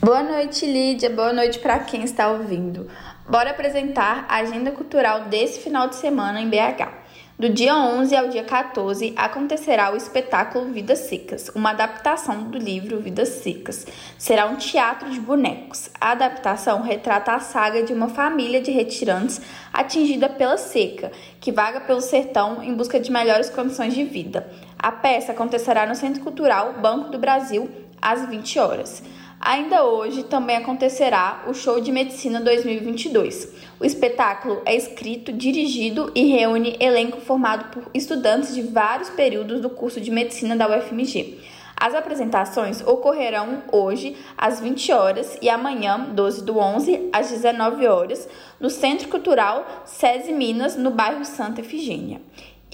Boa 0.00 0.22
noite, 0.22 0.64
Lídia. 0.64 1.10
Boa 1.10 1.32
noite 1.32 1.58
para 1.58 1.80
quem 1.80 2.04
está 2.04 2.30
ouvindo. 2.30 2.88
Bora 3.28 3.50
apresentar 3.50 4.26
a 4.28 4.36
agenda 4.36 4.70
cultural 4.70 5.24
desse 5.24 5.58
final 5.58 5.88
de 5.88 5.96
semana 5.96 6.40
em 6.40 6.48
BH. 6.48 6.88
Do 7.36 7.48
dia 7.48 7.74
11 7.74 8.14
ao 8.14 8.28
dia 8.28 8.44
14 8.44 9.12
acontecerá 9.16 9.92
o 9.92 9.96
espetáculo 9.96 10.72
Vidas 10.72 11.00
Secas, 11.00 11.50
uma 11.52 11.70
adaptação 11.70 12.44
do 12.44 12.58
livro 12.58 13.00
Vidas 13.00 13.28
Secas. 13.28 13.88
Será 14.16 14.46
um 14.46 14.54
teatro 14.54 15.10
de 15.10 15.18
bonecos. 15.18 15.90
A 16.00 16.12
adaptação 16.12 16.80
retrata 16.80 17.32
a 17.32 17.40
saga 17.40 17.82
de 17.82 17.92
uma 17.92 18.08
família 18.08 18.60
de 18.60 18.70
retirantes 18.70 19.40
atingida 19.72 20.28
pela 20.28 20.56
seca, 20.56 21.10
que 21.40 21.50
vaga 21.50 21.80
pelo 21.80 22.00
sertão 22.00 22.62
em 22.62 22.72
busca 22.72 23.00
de 23.00 23.10
melhores 23.10 23.50
condições 23.50 23.94
de 23.94 24.04
vida. 24.04 24.48
A 24.78 24.92
peça 24.92 25.32
acontecerá 25.32 25.86
no 25.86 25.96
Centro 25.96 26.22
Cultural 26.22 26.74
Banco 26.74 27.10
do 27.10 27.18
Brasil 27.18 27.68
às 28.00 28.24
20 28.28 28.58
horas. 28.60 29.02
Ainda 29.40 29.84
hoje 29.84 30.24
também 30.24 30.56
acontecerá 30.56 31.44
o 31.46 31.54
Show 31.54 31.80
de 31.80 31.92
Medicina 31.92 32.40
2022. 32.40 33.54
O 33.78 33.84
espetáculo 33.84 34.60
é 34.66 34.74
escrito, 34.74 35.32
dirigido 35.32 36.10
e 36.12 36.24
reúne 36.24 36.76
elenco 36.80 37.20
formado 37.20 37.70
por 37.70 37.88
estudantes 37.94 38.52
de 38.52 38.62
vários 38.62 39.08
períodos 39.10 39.60
do 39.60 39.70
curso 39.70 40.00
de 40.00 40.10
medicina 40.10 40.56
da 40.56 40.68
UFMG. 40.68 41.38
As 41.80 41.94
apresentações 41.94 42.84
ocorrerão 42.84 43.62
hoje 43.70 44.16
às 44.36 44.58
20 44.58 44.92
horas 44.92 45.38
e 45.40 45.48
amanhã, 45.48 46.08
12 46.10 46.44
do 46.44 46.58
11, 46.58 47.08
às 47.12 47.30
19 47.30 47.86
horas, 47.86 48.28
no 48.58 48.68
Centro 48.68 49.08
Cultural 49.08 49.84
SESI 49.84 50.32
Minas, 50.32 50.76
no 50.76 50.90
bairro 50.90 51.24
Santa 51.24 51.60
Efigênia. 51.60 52.20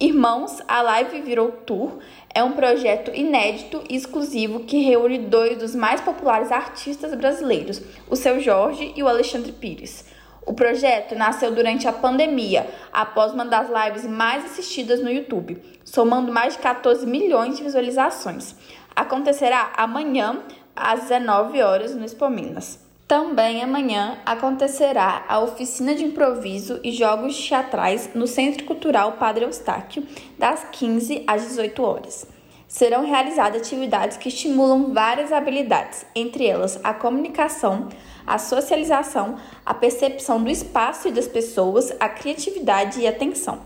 Irmãos, 0.01 0.61
a 0.67 0.83
Live 0.83 1.21
Virou 1.21 1.53
Tour 1.53 1.99
é 2.35 2.43
um 2.43 2.53
projeto 2.53 3.15
inédito 3.15 3.83
e 3.89 3.95
exclusivo 3.95 4.61
que 4.61 4.83
reúne 4.83 5.19
dois 5.19 5.57
dos 5.57 5.75
mais 5.75 6.01
populares 6.01 6.51
artistas 6.51 7.15
brasileiros, 7.15 7.81
o 8.11 8.17
seu 8.17 8.41
Jorge 8.41 8.93
e 8.97 9.03
o 9.03 9.09
Alexandre 9.09 9.53
Pires. 9.53 10.05
O 10.45 10.53
projeto 10.53 11.15
nasceu 11.15 11.55
durante 11.55 11.89
a 11.89 11.93
pandemia, 11.93 12.69
após 12.93 13.33
uma 13.33 13.47
das 13.47 13.69
lives 13.71 14.05
mais 14.05 14.45
assistidas 14.45 15.01
no 15.01 15.11
YouTube, 15.11 15.63
somando 15.85 16.33
mais 16.33 16.55
de 16.55 16.59
14 16.59 17.07
milhões 17.07 17.57
de 17.57 17.63
visualizações. 17.63 18.55
Acontecerá 18.95 19.73
amanhã, 19.77 20.43
às 20.77 21.03
19 21.03 21.63
horas, 21.63 21.95
no 21.95 22.05
Expo 22.05 22.29
Minas. 22.29 22.84
Também 23.15 23.63
amanhã 23.63 24.19
acontecerá 24.27 25.25
a 25.29 25.39
oficina 25.39 25.95
de 25.95 26.05
improviso 26.05 26.81
e 26.83 26.91
jogos 26.91 27.39
teatrais 27.47 28.11
no 28.13 28.27
Centro 28.27 28.65
Cultural 28.65 29.13
Padre 29.13 29.45
Eustáquio, 29.45 30.05
das 30.37 30.67
15 30.73 31.23
às 31.25 31.43
18 31.43 31.81
horas. 31.81 32.27
Serão 32.67 33.07
realizadas 33.07 33.61
atividades 33.63 34.17
que 34.17 34.29
estimulam 34.29 34.93
várias 34.93 35.33
habilidades, 35.33 36.05
entre 36.13 36.45
elas 36.45 36.81
a 36.83 36.93
comunicação, 36.93 37.89
a 38.27 38.37
socialização, 38.37 39.37
a 39.65 39.73
percepção 39.73 40.43
do 40.43 40.51
espaço 40.51 41.07
e 41.07 41.13
das 41.13 41.29
pessoas, 41.29 41.95
a 42.01 42.09
criatividade 42.09 42.99
e 42.99 43.07
a 43.07 43.11
atenção. 43.11 43.61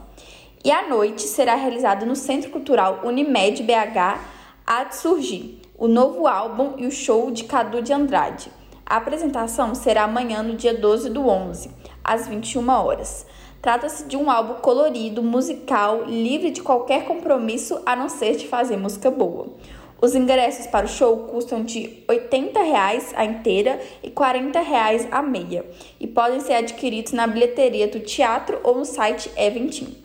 E 0.62 0.70
à 0.70 0.86
noite 0.86 1.22
será 1.22 1.54
realizado 1.54 2.04
no 2.04 2.16
Centro 2.16 2.50
Cultural 2.50 3.00
Unimed 3.02 3.62
BH 3.62 4.90
de 4.90 4.96
Surgir, 4.96 5.62
o 5.74 5.88
novo 5.88 6.26
álbum 6.26 6.74
e 6.76 6.86
o 6.86 6.90
show 6.90 7.30
de 7.30 7.44
Cadu 7.44 7.80
de 7.80 7.94
Andrade. 7.94 8.57
A 8.88 8.96
apresentação 8.96 9.74
será 9.74 10.04
amanhã, 10.04 10.42
no 10.42 10.56
dia 10.56 10.72
12 10.72 11.10
do 11.10 11.28
11, 11.28 11.70
às 12.02 12.26
21 12.26 12.70
horas. 12.70 13.26
Trata-se 13.60 14.04
de 14.04 14.16
um 14.16 14.30
álbum 14.30 14.54
colorido, 14.62 15.22
musical, 15.22 16.04
livre 16.06 16.50
de 16.50 16.62
qualquer 16.62 17.04
compromisso 17.04 17.82
a 17.84 17.94
não 17.94 18.08
ser 18.08 18.36
de 18.36 18.48
fazer 18.48 18.78
música 18.78 19.10
boa. 19.10 19.48
Os 20.00 20.14
ingressos 20.14 20.66
para 20.68 20.86
o 20.86 20.88
show 20.88 21.18
custam 21.24 21.62
de 21.62 21.80
R$ 21.80 22.04
80 22.08 22.60
a 23.14 23.24
inteira 23.26 23.78
e 24.02 24.06
R$ 24.06 24.12
40 24.14 24.58
a 25.10 25.20
meia 25.20 25.66
e 26.00 26.06
podem 26.06 26.40
ser 26.40 26.54
adquiridos 26.54 27.12
na 27.12 27.26
bilheteria 27.26 27.88
do 27.88 28.00
teatro 28.00 28.58
ou 28.64 28.74
no 28.74 28.86
site 28.86 29.30
Eventim. 29.36 30.02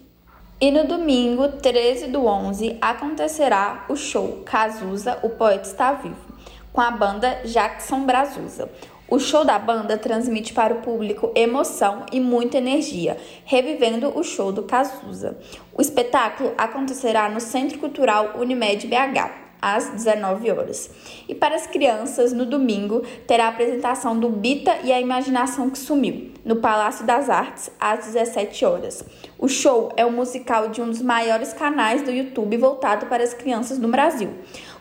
E 0.59 0.71
no 0.71 0.85
domingo, 0.85 1.47
13 1.47 2.07
do 2.07 2.25
11, 2.25 2.79
acontecerá 2.81 3.85
o 3.87 3.95
show 3.95 4.41
Cazuza, 4.43 5.19
o 5.23 5.29
poeta 5.29 5.69
está 5.69 5.93
vivo 5.93 6.32
com 6.73 6.81
a 6.81 6.89
banda 6.89 7.41
Jackson 7.45 8.03
Brazusa. 8.03 8.69
O 9.07 9.19
show 9.19 9.45
da 9.45 9.59
banda 9.59 9.95
transmite 9.95 10.53
para 10.53 10.73
o 10.73 10.81
público 10.81 11.31
emoção 11.35 12.03
e 12.11 12.19
muita 12.19 12.57
energia, 12.57 13.15
revivendo 13.45 14.11
o 14.17 14.23
show 14.23 14.51
do 14.51 14.63
Cazuza. 14.63 15.37
O 15.71 15.81
espetáculo 15.81 16.51
acontecerá 16.57 17.29
no 17.29 17.39
Centro 17.39 17.77
Cultural 17.77 18.31
Unimed 18.39 18.87
BH, 18.87 19.43
às 19.61 19.89
19 19.91 20.51
horas. 20.51 20.89
E 21.29 21.33
para 21.33 21.55
as 21.55 21.65
crianças, 21.65 22.33
no 22.33 22.45
domingo, 22.45 23.01
terá 23.25 23.45
a 23.45 23.49
apresentação 23.49 24.19
do 24.19 24.27
Bita 24.29 24.79
e 24.83 24.91
a 24.91 24.99
Imaginação 24.99 25.69
que 25.69 25.77
Sumiu, 25.77 26.31
no 26.43 26.57
Palácio 26.57 27.05
das 27.05 27.29
Artes, 27.29 27.71
às 27.79 28.05
17 28.07 28.65
horas. 28.65 29.05
O 29.39 29.47
show 29.47 29.93
é 29.95 30.05
um 30.05 30.11
musical 30.11 30.67
de 30.67 30.81
um 30.81 30.87
dos 30.87 31.01
maiores 31.01 31.53
canais 31.53 32.01
do 32.01 32.11
YouTube 32.11 32.57
voltado 32.57 33.05
para 33.05 33.23
as 33.23 33.33
crianças 33.33 33.77
no 33.77 33.87
Brasil. 33.87 34.31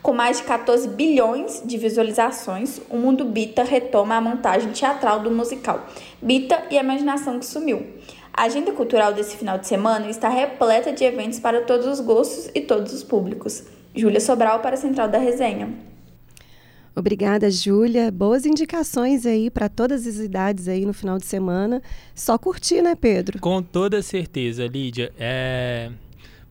Com 0.03 0.13
mais 0.13 0.39
de 0.39 0.43
14 0.43 0.89
bilhões 0.89 1.63
de 1.65 1.79
visualizações, 1.79 2.81
o 2.91 2.97
Mundo 2.97 3.25
Bita 3.25 3.63
retoma 3.63 4.17
a 4.17 4.21
montagem 4.21 4.73
teatral 4.73 5.21
do 5.21 5.31
musical 5.31 5.87
Bita 6.21 6.61
e 6.73 6.77
a 6.77 6.83
Imaginação 6.83 7.39
que 7.39 7.47
Sumiu. 7.47 7.87
A 8.33 8.45
agenda 8.45 8.73
cultural 8.73 9.13
desse 9.13 9.37
final 9.37 9.59
de 9.59 9.69
semana 9.69 10.11
está 10.11 10.29
repleta 10.29 10.93
de 10.93 11.05
eventos 11.05 11.39
para 11.39 11.61
todos 11.61 11.87
os 11.87 12.01
gostos 12.01 12.51
e 12.53 12.61
todos 12.61 12.93
os 12.93 13.05
públicos. 13.05 13.63
Júlia 13.95 14.19
Sobral 14.19 14.59
para 14.59 14.75
a 14.75 14.79
Central 14.79 15.07
da 15.09 15.19
Resenha. 15.19 15.73
Obrigada, 16.97 17.49
Júlia. 17.49 18.11
Boas 18.11 18.45
indicações 18.45 19.25
aí 19.25 19.51
para 19.51 19.69
todas 19.69 20.05
as 20.05 20.17
idades 20.17 20.67
aí 20.67 20.85
no 20.85 20.93
final 20.93 21.17
de 21.17 21.27
semana. 21.27 21.81
Só 22.13 22.37
curtir, 22.37 22.83
né, 22.83 22.97
Pedro? 22.97 23.39
Com 23.39 23.63
toda 23.63 24.03
certeza, 24.03 24.67
Lídia. 24.67 25.13
É 25.17 25.93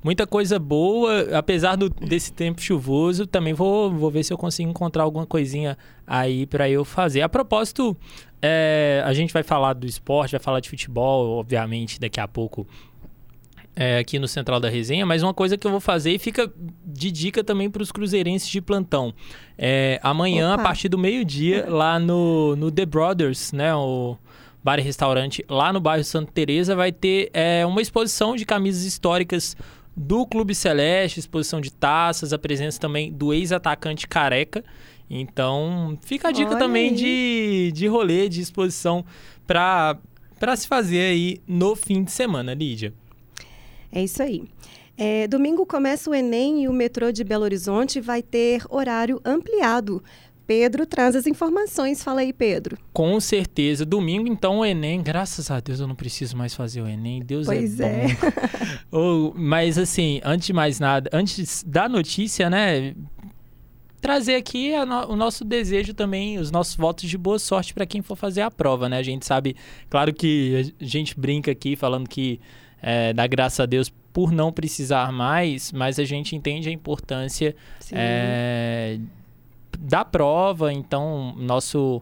muita 0.04 0.26
coisa 0.26 0.58
boa, 0.58 1.38
apesar 1.38 1.76
do, 1.76 1.90
desse 1.90 2.34
tempo 2.34 2.62
chuvoso, 2.62 3.28
também 3.28 3.54
vou, 3.54 3.92
vou 3.92 4.10
ver 4.10 4.24
se 4.24 4.34
eu 4.34 4.38
consigo 4.38 4.70
encontrar 4.70 5.04
alguma 5.04 5.26
coisinha 5.26 5.78
aí 6.06 6.46
para 6.46 6.70
eu 6.70 6.84
fazer. 6.84 7.22
A 7.22 7.30
propósito, 7.30 7.96
é, 8.42 9.02
a 9.06 9.14
gente 9.14 9.32
vai 9.32 9.44
falar 9.44 9.74
do 9.74 9.86
esporte, 9.86 10.32
vai 10.32 10.40
falar 10.40 10.60
de 10.60 10.70
futebol, 10.70 11.38
obviamente, 11.38 12.00
daqui 12.00 12.20
a 12.20 12.28
pouco 12.28 12.68
é, 13.76 14.00
aqui 14.00 14.20
no 14.20 14.28
Central 14.28 14.60
da 14.60 14.70
Resenha, 14.70 15.06
mas 15.06 15.24
uma 15.24 15.34
coisa 15.34 15.58
que 15.58 15.66
eu 15.66 15.72
vou 15.72 15.80
fazer 15.80 16.12
e 16.12 16.20
fica 16.20 16.52
de 16.86 17.12
dica 17.12 17.44
também 17.44 17.70
para 17.70 17.82
os 17.82 17.92
cruzeirenses 17.92 18.50
de 18.50 18.62
plantão. 18.62 19.14
É, 19.58 20.00
amanhã, 20.04 20.54
Opa. 20.54 20.62
a 20.62 20.66
partir 20.66 20.90
do 20.90 20.98
meio-dia, 20.98 21.66
lá 21.70 22.00
no, 22.00 22.56
no 22.56 22.72
The 22.72 22.86
Brothers, 22.86 23.52
né? 23.54 23.74
O 23.74 24.18
bar 24.64 24.78
e 24.78 24.82
restaurante 24.82 25.44
lá 25.50 25.74
no 25.74 25.80
bairro 25.80 26.04
Santa 26.04 26.32
Teresa 26.32 26.76
vai 26.76 26.92
ter 26.92 27.32
é, 27.34 27.66
uma 27.66 27.82
exposição 27.82 28.36
de 28.36 28.46
camisas 28.46 28.84
históricas 28.84 29.56
do 29.96 30.26
Clube 30.26 30.56
Celeste, 30.56 31.20
exposição 31.20 31.60
de 31.60 31.72
taças, 31.72 32.34
a 32.34 32.40
presença 32.40 32.80
também 32.80 33.12
do 33.12 33.34
ex-atacante 33.34 34.08
Careca. 34.08 34.64
Então, 35.10 35.98
fica 36.02 36.30
a 36.30 36.32
dica 36.32 36.52
Olha 36.52 36.60
também 36.60 36.90
aí. 36.90 36.96
de, 36.96 37.72
de 37.74 37.88
rolê, 37.88 38.30
de 38.30 38.40
exposição 38.40 39.06
para 39.46 39.98
se 40.56 40.68
fazer 40.68 41.02
aí 41.02 41.42
no 41.46 41.76
fim 41.76 42.04
de 42.04 42.12
semana, 42.12 42.54
Lídia. 42.54 42.94
É 43.92 44.02
isso 44.02 44.24
aí. 44.24 44.46
É, 44.98 45.28
domingo 45.28 45.66
começa 45.66 46.10
o 46.10 46.16
Enem 46.16 46.64
e 46.64 46.68
o 46.68 46.74
metrô 46.74 47.12
de 47.12 47.24
Belo 47.24 47.44
Horizonte 47.44 48.00
vai 48.00 48.22
ter 48.22 48.64
horário 48.70 49.20
ampliado. 49.26 50.02
Pedro 50.52 50.86
traz 50.86 51.16
as 51.16 51.26
informações. 51.26 52.04
Fala 52.04 52.20
aí, 52.20 52.34
Pedro. 52.34 52.78
Com 52.92 53.18
certeza. 53.22 53.86
Domingo, 53.86 54.28
então, 54.28 54.60
o 54.60 54.66
Enem. 54.66 55.02
Graças 55.02 55.50
a 55.50 55.62
Deus 55.62 55.80
eu 55.80 55.88
não 55.88 55.96
preciso 55.96 56.36
mais 56.36 56.54
fazer 56.54 56.82
o 56.82 56.90
Enem. 56.90 57.24
Deus 57.24 57.48
é 57.48 57.56
pois 57.56 57.80
é 57.80 58.08
bom. 58.08 58.12
oh, 58.92 59.34
mas, 59.34 59.78
assim, 59.78 60.20
antes 60.26 60.48
de 60.48 60.52
mais 60.52 60.78
nada, 60.78 61.10
antes 61.14 61.64
da 61.66 61.88
notícia, 61.88 62.50
né? 62.50 62.94
Trazer 64.02 64.36
aqui 64.36 64.74
no, 64.86 65.14
o 65.14 65.16
nosso 65.16 65.46
desejo 65.46 65.94
também, 65.94 66.38
os 66.38 66.52
nossos 66.52 66.76
votos 66.76 67.10
de 67.10 67.18
boa 67.18 67.40
sorte 67.40 67.74
para 67.74 67.86
quem 67.86 68.02
for 68.02 68.18
fazer 68.18 68.42
a 68.42 68.52
prova, 68.52 68.90
né? 68.90 68.98
A 68.98 69.04
gente 69.04 69.26
sabe, 69.26 69.56
claro 69.90 70.14
que 70.14 70.74
a 70.82 70.86
gente 70.86 71.18
brinca 71.18 71.50
aqui 71.50 71.78
falando 71.78 72.10
que 72.10 72.42
é, 72.82 73.14
dá 73.14 73.26
graças 73.26 73.62
a 73.62 73.66
Deus 73.66 73.90
por 74.12 74.34
não 74.34 74.52
precisar 74.52 75.14
mais, 75.14 75.72
mas 75.72 75.98
a 75.98 76.04
gente 76.04 76.36
entende 76.36 76.68
a 76.68 76.74
importância 76.74 77.56
é, 77.94 79.00
da 79.82 80.06
prova, 80.06 80.72
então 80.72 81.36
nosso 81.38 82.02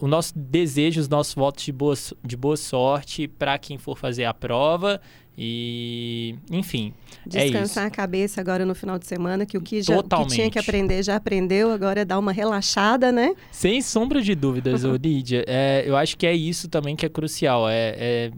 o 0.00 0.08
nosso 0.08 0.36
desejo, 0.36 1.00
os 1.00 1.08
nossos 1.08 1.34
votos 1.34 1.64
de 1.64 1.72
boa, 1.72 1.94
de 2.24 2.36
boa 2.36 2.56
sorte 2.56 3.28
para 3.28 3.56
quem 3.56 3.78
for 3.78 3.96
fazer 3.96 4.24
a 4.24 4.34
prova 4.34 5.00
e, 5.38 6.34
enfim, 6.50 6.94
é 7.26 7.44
Descansar 7.44 7.84
é 7.84 7.86
a 7.88 7.90
cabeça 7.90 8.40
agora 8.40 8.64
no 8.64 8.74
final 8.74 8.98
de 8.98 9.06
semana, 9.06 9.44
que 9.44 9.58
o 9.58 9.60
que, 9.60 9.82
já, 9.82 10.02
que 10.02 10.26
tinha 10.28 10.50
que 10.50 10.58
aprender 10.58 11.02
já 11.02 11.16
aprendeu, 11.16 11.70
agora 11.70 12.00
é 12.00 12.04
dar 12.06 12.18
uma 12.18 12.32
relaxada, 12.32 13.12
né? 13.12 13.34
Sem 13.52 13.82
sombra 13.82 14.22
de 14.22 14.34
dúvidas, 14.34 14.82
Lídia. 14.96 15.44
É, 15.46 15.84
eu 15.86 15.94
acho 15.94 16.16
que 16.16 16.26
é 16.26 16.34
isso 16.34 16.68
também 16.68 16.96
que 16.96 17.04
é 17.04 17.08
crucial, 17.08 17.68
é, 17.68 17.94
é 17.98 18.30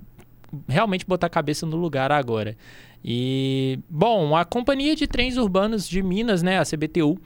realmente 0.66 1.06
botar 1.06 1.28
a 1.28 1.30
cabeça 1.30 1.64
no 1.64 1.76
lugar 1.76 2.10
agora. 2.10 2.56
E, 3.04 3.78
bom, 3.88 4.36
a 4.36 4.44
Companhia 4.44 4.96
de 4.96 5.06
Trens 5.06 5.36
Urbanos 5.36 5.88
de 5.88 6.02
Minas, 6.02 6.42
né, 6.42 6.58
a 6.58 6.64
CBTU, 6.64 7.16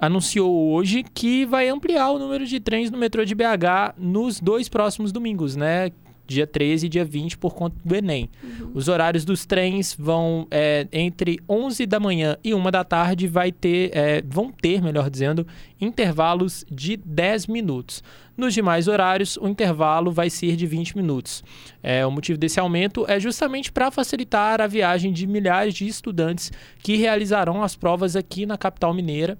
anunciou 0.00 0.72
hoje 0.72 1.02
que 1.02 1.44
vai 1.44 1.68
ampliar 1.68 2.10
o 2.10 2.18
número 2.18 2.46
de 2.46 2.60
trens 2.60 2.90
no 2.90 2.98
metrô 2.98 3.24
de 3.24 3.34
BH 3.34 3.94
nos 3.98 4.40
dois 4.40 4.68
próximos 4.68 5.12
domingos, 5.12 5.56
né? 5.56 5.90
Dia 6.28 6.44
13 6.44 6.86
e 6.86 6.88
dia 6.88 7.04
20 7.04 7.38
por 7.38 7.54
conta 7.54 7.76
do 7.84 7.94
Enem. 7.94 8.28
Uhum. 8.42 8.72
Os 8.74 8.88
horários 8.88 9.24
dos 9.24 9.46
trens 9.46 9.94
vão 9.96 10.48
é, 10.50 10.88
entre 10.92 11.38
11 11.48 11.86
da 11.86 12.00
manhã 12.00 12.36
e 12.42 12.52
1 12.52 12.70
da 12.70 12.82
tarde 12.82 13.28
vai 13.28 13.52
ter, 13.52 13.96
é, 13.96 14.22
vão 14.26 14.50
ter, 14.50 14.82
melhor 14.82 15.08
dizendo, 15.08 15.46
intervalos 15.80 16.64
de 16.68 16.96
10 16.96 17.46
minutos. 17.46 18.02
Nos 18.36 18.52
demais 18.52 18.88
horários, 18.88 19.36
o 19.36 19.46
intervalo 19.46 20.10
vai 20.10 20.28
ser 20.28 20.56
de 20.56 20.66
20 20.66 20.96
minutos. 20.96 21.44
É, 21.80 22.04
o 22.04 22.10
motivo 22.10 22.36
desse 22.36 22.58
aumento 22.58 23.06
é 23.08 23.20
justamente 23.20 23.70
para 23.70 23.92
facilitar 23.92 24.60
a 24.60 24.66
viagem 24.66 25.12
de 25.12 25.28
milhares 25.28 25.74
de 25.74 25.86
estudantes 25.86 26.52
que 26.82 26.96
realizarão 26.96 27.62
as 27.62 27.76
provas 27.76 28.16
aqui 28.16 28.44
na 28.44 28.58
capital 28.58 28.92
mineira 28.92 29.38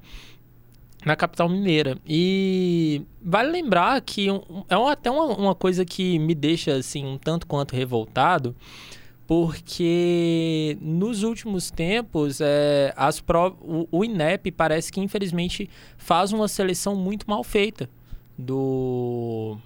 na 1.05 1.15
capital 1.15 1.49
mineira. 1.49 1.99
E 2.07 3.03
vale 3.23 3.51
lembrar 3.51 4.01
que 4.01 4.29
é 4.29 4.75
até 4.91 5.11
uma, 5.11 5.25
uma, 5.37 5.55
coisa 5.55 5.85
que 5.85 6.19
me 6.19 6.35
deixa 6.35 6.75
assim 6.75 7.05
um 7.05 7.19
tanto 7.19 7.47
quanto 7.47 7.75
revoltado, 7.75 8.55
porque 9.27 10.79
nos 10.81 11.23
últimos 11.23 11.71
tempos 11.71 12.41
é, 12.41 12.93
as 12.97 13.21
pro, 13.21 13.57
o, 13.61 13.89
o 13.91 14.05
INEP 14.05 14.51
parece 14.53 14.93
que 14.93 15.01
infelizmente 15.01 15.69
faz 15.97 16.33
uma 16.33 16.49
seleção 16.49 16.95
muito 16.95 17.29
mal 17.29 17.43
feita 17.43 17.89
do 18.39 19.59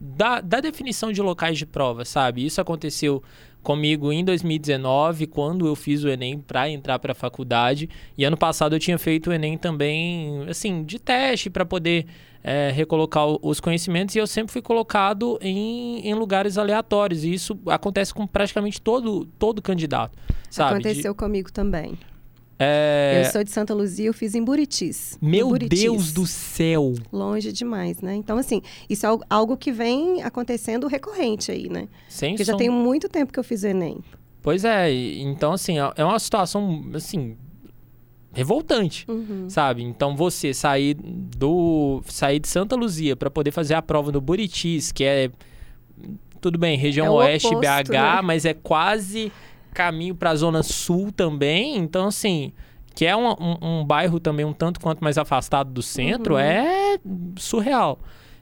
da, 0.00 0.40
da 0.40 0.60
definição 0.60 1.12
de 1.12 1.22
locais 1.22 1.56
de 1.56 1.64
prova, 1.64 2.04
sabe? 2.04 2.44
Isso 2.44 2.60
aconteceu 2.60 3.22
comigo 3.64 4.12
em 4.12 4.24
2019, 4.24 5.26
quando 5.26 5.66
eu 5.66 5.74
fiz 5.74 6.04
o 6.04 6.08
Enem 6.08 6.38
para 6.38 6.70
entrar 6.70 7.00
para 7.00 7.10
a 7.10 7.14
faculdade. 7.14 7.88
E 8.16 8.24
ano 8.24 8.36
passado 8.36 8.76
eu 8.76 8.78
tinha 8.78 8.98
feito 8.98 9.30
o 9.30 9.32
Enem 9.32 9.58
também, 9.58 10.44
assim, 10.48 10.84
de 10.84 11.00
teste 11.00 11.50
para 11.50 11.64
poder 11.64 12.06
é, 12.44 12.70
recolocar 12.70 13.26
os 13.26 13.58
conhecimentos. 13.58 14.14
E 14.14 14.18
eu 14.18 14.26
sempre 14.26 14.52
fui 14.52 14.62
colocado 14.62 15.38
em, 15.40 16.06
em 16.06 16.14
lugares 16.14 16.58
aleatórios. 16.58 17.24
E 17.24 17.32
isso 17.32 17.58
acontece 17.66 18.14
com 18.14 18.26
praticamente 18.26 18.80
todo, 18.80 19.24
todo 19.38 19.60
candidato, 19.60 20.16
sabe? 20.50 20.74
Aconteceu 20.74 21.12
de... 21.12 21.18
comigo 21.18 21.50
também. 21.50 21.98
É... 22.58 23.22
Eu 23.24 23.32
sou 23.32 23.42
de 23.42 23.50
Santa 23.50 23.74
Luzia, 23.74 24.06
eu 24.06 24.14
fiz 24.14 24.34
em 24.34 24.42
Buritis. 24.42 25.18
Meu 25.20 25.48
Buritis. 25.48 25.80
Deus 25.80 26.12
do 26.12 26.26
céu! 26.26 26.94
Longe 27.12 27.52
demais, 27.52 28.00
né? 28.00 28.14
Então, 28.14 28.38
assim, 28.38 28.62
isso 28.88 29.06
é 29.06 29.18
algo 29.28 29.56
que 29.56 29.72
vem 29.72 30.22
acontecendo 30.22 30.86
recorrente 30.86 31.50
aí, 31.50 31.68
né? 31.68 31.88
Sem 32.08 32.32
Porque 32.32 32.44
som... 32.44 32.52
já 32.52 32.58
tem 32.58 32.70
muito 32.70 33.08
tempo 33.08 33.32
que 33.32 33.38
eu 33.38 33.44
fiz 33.44 33.62
o 33.62 33.66
Enem. 33.66 33.98
Pois 34.40 34.64
é, 34.64 34.92
então, 34.92 35.52
assim, 35.52 35.78
é, 35.78 35.92
é 35.96 36.04
uma 36.04 36.18
situação, 36.18 36.84
assim, 36.94 37.36
revoltante, 38.32 39.06
uhum. 39.08 39.48
sabe? 39.48 39.82
Então, 39.82 40.14
você 40.14 40.52
sair 40.52 40.94
do 40.94 42.02
sair 42.06 42.40
de 42.40 42.48
Santa 42.48 42.76
Luzia 42.76 43.16
para 43.16 43.30
poder 43.30 43.52
fazer 43.52 43.74
a 43.74 43.82
prova 43.82 44.12
no 44.12 44.20
Buritis, 44.20 44.92
que 44.92 45.04
é 45.04 45.30
tudo 46.40 46.58
bem, 46.58 46.76
região 46.76 47.06
é 47.06 47.10
oeste 47.10 47.48
oposto, 47.48 47.90
BH, 47.90 47.92
né? 47.92 48.20
mas 48.22 48.44
é 48.44 48.52
quase 48.52 49.32
caminho 49.74 50.14
para 50.14 50.30
a 50.30 50.34
Zona 50.34 50.62
Sul 50.62 51.12
também. 51.12 51.76
Então, 51.76 52.06
assim, 52.06 52.52
que 52.94 53.04
é 53.04 53.14
um, 53.14 53.28
um, 53.32 53.56
um, 53.60 53.84
bairro 53.84 54.20
também 54.20 54.46
um 54.46 54.52
tanto 54.52 54.80
quanto 54.80 55.02
mais 55.02 55.18
afastado 55.18 55.70
do 55.70 55.82
centro, 55.82 56.34
uhum. 56.34 56.40
é 56.40 56.98
surreal. 57.36 57.98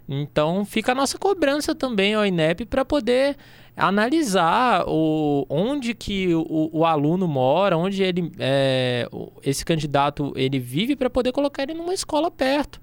Então, 0.09 0.65
fica 0.65 0.93
a 0.93 0.95
nossa 0.95 1.17
cobrança 1.17 1.75
também 1.75 2.15
ao 2.15 2.27
INEP 2.27 2.67
para 2.67 2.85
poder 2.85 3.37
analisar 3.77 4.85
o, 4.87 5.47
onde 5.49 5.95
que 5.95 6.35
o, 6.35 6.69
o 6.73 6.85
aluno 6.85 7.27
mora, 7.27 7.77
onde 7.79 8.03
ele, 8.03 8.31
é, 8.39 9.09
esse 9.43 9.65
candidato 9.65 10.33
ele 10.37 10.59
vive, 10.59 10.95
para 10.95 11.09
poder 11.09 11.33
colocar 11.33 11.63
ele 11.63 11.75
numa 11.75 11.95
escola 11.95 12.31
perto. 12.31 12.81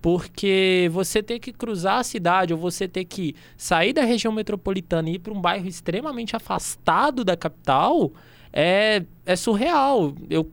Porque 0.00 0.88
você 0.92 1.22
ter 1.22 1.38
que 1.38 1.52
cruzar 1.52 1.98
a 1.98 2.02
cidade 2.02 2.54
ou 2.54 2.58
você 2.58 2.88
ter 2.88 3.04
que 3.04 3.34
sair 3.56 3.92
da 3.92 4.02
região 4.02 4.32
metropolitana 4.32 5.10
e 5.10 5.14
ir 5.14 5.18
para 5.18 5.32
um 5.32 5.40
bairro 5.40 5.68
extremamente 5.68 6.34
afastado 6.34 7.22
da 7.24 7.36
capital 7.36 8.10
é, 8.52 9.04
é 9.26 9.36
surreal. 9.36 10.14
Eu 10.28 10.50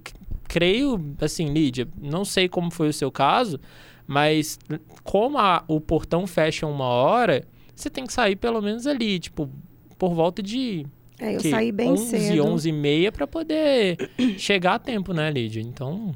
creio, 0.48 1.00
assim, 1.22 1.46
Lídia, 1.46 1.88
não 2.02 2.26
sei 2.26 2.48
como 2.48 2.72
foi 2.72 2.90
o 2.90 2.94
seu 2.94 3.12
caso, 3.12 3.60
mas 4.06 4.58
como 5.04 5.38
a, 5.38 5.64
o 5.68 5.80
portão 5.80 6.26
fecha 6.26 6.66
uma 6.66 6.86
hora, 6.86 7.46
você 7.76 7.90
tem 7.90 8.06
que 8.06 8.14
sair 8.14 8.36
pelo 8.36 8.62
menos 8.62 8.88
ali, 8.88 9.20
tipo, 9.20 9.50
por 9.98 10.14
volta 10.14 10.42
de. 10.42 10.86
É, 11.20 11.36
eu 11.36 11.40
que, 11.40 11.50
saí 11.50 11.72
bem 11.72 11.92
11, 11.92 12.06
cedo. 12.06 12.46
11 12.46 12.70
e 12.70 12.72
meia 12.72 13.12
para 13.12 13.28
poder 13.28 13.98
chegar 14.38 14.76
a 14.76 14.80
tempo, 14.80 15.14
né, 15.14 15.30
Lídia? 15.32 15.62
Então. 15.62 16.16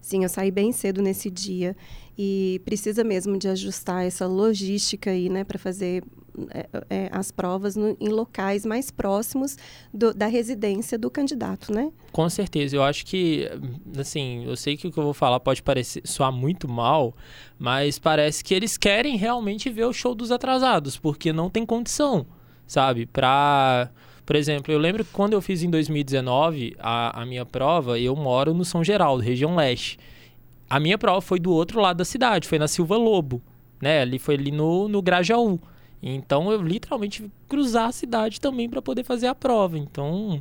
Sim, 0.00 0.24
eu 0.24 0.28
saí 0.28 0.50
bem 0.50 0.72
cedo 0.72 1.00
nesse 1.00 1.30
dia 1.30 1.76
e 2.22 2.60
precisa 2.66 3.02
mesmo 3.02 3.38
de 3.38 3.48
ajustar 3.48 4.04
essa 4.04 4.26
logística 4.26 5.10
aí, 5.10 5.30
né, 5.30 5.42
para 5.42 5.58
fazer 5.58 6.04
é, 6.50 6.68
é, 6.90 7.08
as 7.10 7.30
provas 7.30 7.76
no, 7.76 7.96
em 7.98 8.10
locais 8.10 8.66
mais 8.66 8.90
próximos 8.90 9.56
do, 9.90 10.12
da 10.12 10.26
residência 10.26 10.98
do 10.98 11.10
candidato, 11.10 11.72
né? 11.72 11.90
Com 12.12 12.28
certeza, 12.28 12.76
eu 12.76 12.82
acho 12.82 13.06
que, 13.06 13.48
assim, 13.98 14.44
eu 14.44 14.54
sei 14.54 14.76
que 14.76 14.86
o 14.86 14.92
que 14.92 14.98
eu 14.98 15.04
vou 15.04 15.14
falar 15.14 15.40
pode 15.40 15.62
parecer 15.62 16.02
soar 16.04 16.30
muito 16.30 16.68
mal, 16.68 17.14
mas 17.58 17.98
parece 17.98 18.44
que 18.44 18.52
eles 18.52 18.76
querem 18.76 19.16
realmente 19.16 19.70
ver 19.70 19.86
o 19.86 19.92
show 19.92 20.14
dos 20.14 20.30
atrasados, 20.30 20.98
porque 20.98 21.32
não 21.32 21.48
tem 21.48 21.64
condição, 21.64 22.26
sabe, 22.66 23.06
para 23.06 23.90
por 24.26 24.36
exemplo, 24.36 24.72
eu 24.72 24.78
lembro 24.78 25.06
que 25.06 25.10
quando 25.10 25.32
eu 25.32 25.40
fiz 25.40 25.62
em 25.62 25.70
2019 25.70 26.76
a, 26.78 27.22
a 27.22 27.26
minha 27.26 27.46
prova, 27.46 27.98
eu 27.98 28.14
moro 28.14 28.52
no 28.52 28.64
São 28.64 28.84
Geraldo, 28.84 29.22
região 29.22 29.56
leste. 29.56 29.98
A 30.70 30.78
minha 30.78 30.96
prova 30.96 31.20
foi 31.20 31.40
do 31.40 31.52
outro 31.52 31.80
lado 31.80 31.96
da 31.96 32.04
cidade, 32.04 32.46
foi 32.46 32.56
na 32.58 32.68
Silva 32.68 32.96
Lobo, 32.96 33.42
né? 33.82 34.02
Ali 34.02 34.20
foi 34.20 34.36
ali 34.36 34.52
no, 34.52 34.88
no 34.88 35.02
Grajaú. 35.02 35.60
Então 36.00 36.50
eu 36.52 36.62
literalmente 36.62 37.28
cruzar 37.48 37.88
a 37.88 37.92
cidade 37.92 38.40
também 38.40 38.70
para 38.70 38.80
poder 38.80 39.02
fazer 39.02 39.26
a 39.26 39.34
prova. 39.34 39.76
Então 39.76 40.40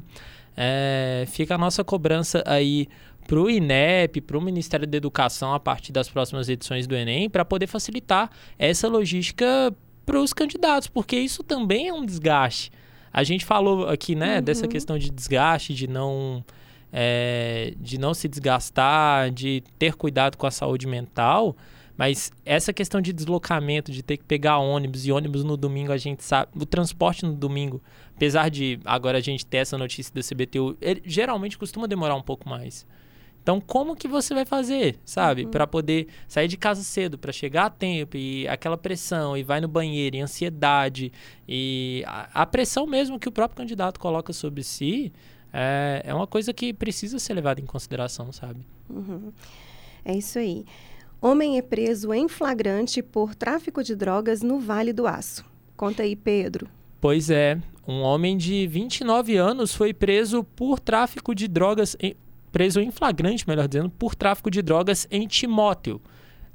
é, 0.56 1.26
fica 1.28 1.56
a 1.56 1.58
nossa 1.58 1.84
cobrança 1.84 2.44
aí 2.46 2.88
para 3.28 3.40
o 3.40 3.50
INEP, 3.50 4.22
para 4.22 4.38
o 4.38 4.42
Ministério 4.42 4.88
da 4.88 4.98
Educação 4.98 5.54
a 5.54 5.60
partir 5.60 5.92
das 5.92 6.08
próximas 6.08 6.48
edições 6.48 6.88
do 6.88 6.96
Enem, 6.96 7.30
para 7.30 7.44
poder 7.44 7.68
facilitar 7.68 8.30
essa 8.58 8.88
logística 8.88 9.74
para 10.06 10.20
os 10.20 10.34
candidatos, 10.34 10.88
porque 10.88 11.16
isso 11.16 11.44
também 11.44 11.88
é 11.88 11.94
um 11.94 12.06
desgaste. 12.06 12.72
A 13.12 13.24
gente 13.24 13.46
falou 13.46 13.88
aqui, 13.88 14.16
né, 14.16 14.38
uhum. 14.38 14.44
dessa 14.44 14.68
questão 14.68 14.98
de 14.98 15.12
desgaste, 15.12 15.74
de 15.74 15.88
não 15.88 16.44
é, 16.92 17.74
de 17.78 17.98
não 17.98 18.14
se 18.14 18.28
desgastar, 18.28 19.32
de 19.32 19.64
ter 19.78 19.96
cuidado 19.96 20.38
com 20.38 20.48
a 20.48 20.52
saúde 20.52 20.88
mental. 20.88 21.56
Mas 21.98 22.32
essa 22.46 22.72
questão 22.72 23.02
de 23.02 23.12
deslocamento, 23.12 23.92
de 23.92 24.02
ter 24.02 24.16
que 24.16 24.24
pegar 24.24 24.58
ônibus 24.58 25.06
e 25.06 25.12
ônibus 25.12 25.44
no 25.44 25.58
domingo, 25.58 25.92
a 25.92 25.98
gente 25.98 26.24
sabe. 26.24 26.50
O 26.56 26.66
transporte 26.66 27.26
no 27.26 27.34
domingo, 27.34 27.82
apesar 28.16 28.50
de 28.50 28.80
agora 28.86 29.18
a 29.18 29.22
gente 29.22 29.46
ter 29.46 29.58
essa 29.58 29.78
notícia 29.78 30.14
da 30.14 30.22
CBTU, 30.22 30.78
ele 30.80 31.02
geralmente 31.06 31.58
costuma 31.58 31.88
demorar 31.88 32.16
um 32.16 32.22
pouco 32.22 32.48
mais. 32.48 32.86
Então, 33.42 33.60
como 33.60 33.96
que 33.96 34.08
você 34.08 34.34
vai 34.34 34.46
fazer, 34.46 35.00
sabe? 35.04 35.44
Uhum. 35.44 35.52
Para 35.52 35.66
poder 35.66 36.08
sair 36.28 36.48
de 36.48 36.56
casa 36.56 36.84
cedo, 36.84 37.18
para 37.18 37.32
chegar 37.32 37.66
a 37.66 37.70
tempo 37.70 38.16
e 38.16 38.48
aquela 38.48 38.78
pressão, 38.78 39.36
e 39.36 39.44
vai 39.44 39.60
no 39.60 39.68
banheiro, 39.68 40.16
e 40.16 40.22
ansiedade, 40.22 41.12
e 41.48 42.04
a, 42.06 42.44
a 42.44 42.46
pressão 42.46 42.86
mesmo 42.86 43.20
que 43.20 43.28
o 43.28 43.32
próprio 43.32 43.58
candidato 43.58 44.00
coloca 44.00 44.32
sobre 44.34 44.64
si, 44.64 45.12
é, 45.54 46.04
é 46.06 46.14
uma 46.14 46.28
coisa 46.28 46.54
que 46.54 46.74
precisa 46.74 47.20
ser 47.20 47.34
levada 47.34 47.60
em 47.60 47.66
consideração, 47.66 48.32
sabe? 48.32 48.66
Uhum. 48.90 49.32
É 50.06 50.14
isso 50.14 50.40
aí. 50.40 50.66
Homem 51.22 51.58
é 51.58 51.62
preso 51.62 52.14
em 52.14 52.30
flagrante 52.30 53.04
por 53.04 53.36
tráfico 53.36 53.84
de 53.84 53.96
drogas 53.96 54.42
no 54.42 54.60
Vale 54.60 54.94
do 54.94 55.06
Aço. 55.06 55.44
Conta 55.76 56.04
aí, 56.04 56.16
Pedro. 56.16 56.68
Pois 57.02 57.30
é, 57.30 57.58
um 57.88 58.02
homem 58.02 58.38
de 58.38 58.68
29 58.68 59.36
anos 59.36 59.74
foi 59.74 59.94
preso 59.94 60.44
por 60.44 60.80
tráfico 60.80 61.34
de 61.34 61.48
drogas, 61.48 61.96
em, 62.00 62.16
preso 62.52 62.80
em 62.80 62.92
flagrante, 62.92 63.48
melhor 63.48 63.68
dizendo, 63.68 63.90
por 63.90 64.16
tráfico 64.16 64.50
de 64.52 64.62
drogas 64.62 65.08
em 65.10 65.28
Timóteo. 65.28 66.02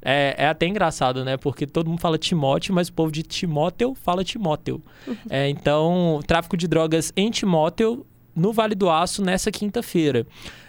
É, 0.01 0.35
é, 0.37 0.47
até 0.47 0.67
engraçado, 0.67 1.25
né? 1.25 1.35
Porque 1.35 1.65
todo 1.65 1.89
mundo 1.89 1.99
fala 1.99 2.17
Timóteo, 2.17 2.73
mas 2.75 2.89
o 2.89 2.93
povo 2.93 3.11
de 3.11 3.23
Timóteo 3.23 3.95
fala 3.95 4.23
Timóteo. 4.23 4.83
é, 5.29 5.49
então, 5.49 6.19
tráfico 6.27 6.55
de 6.55 6.67
drogas 6.67 7.11
em 7.15 7.31
Timóteo, 7.31 8.05
no 8.35 8.51
Vale 8.51 8.75
do 8.75 8.89
Aço, 8.89 9.23
nessa 9.23 9.51
quinta-feira. 9.51 10.27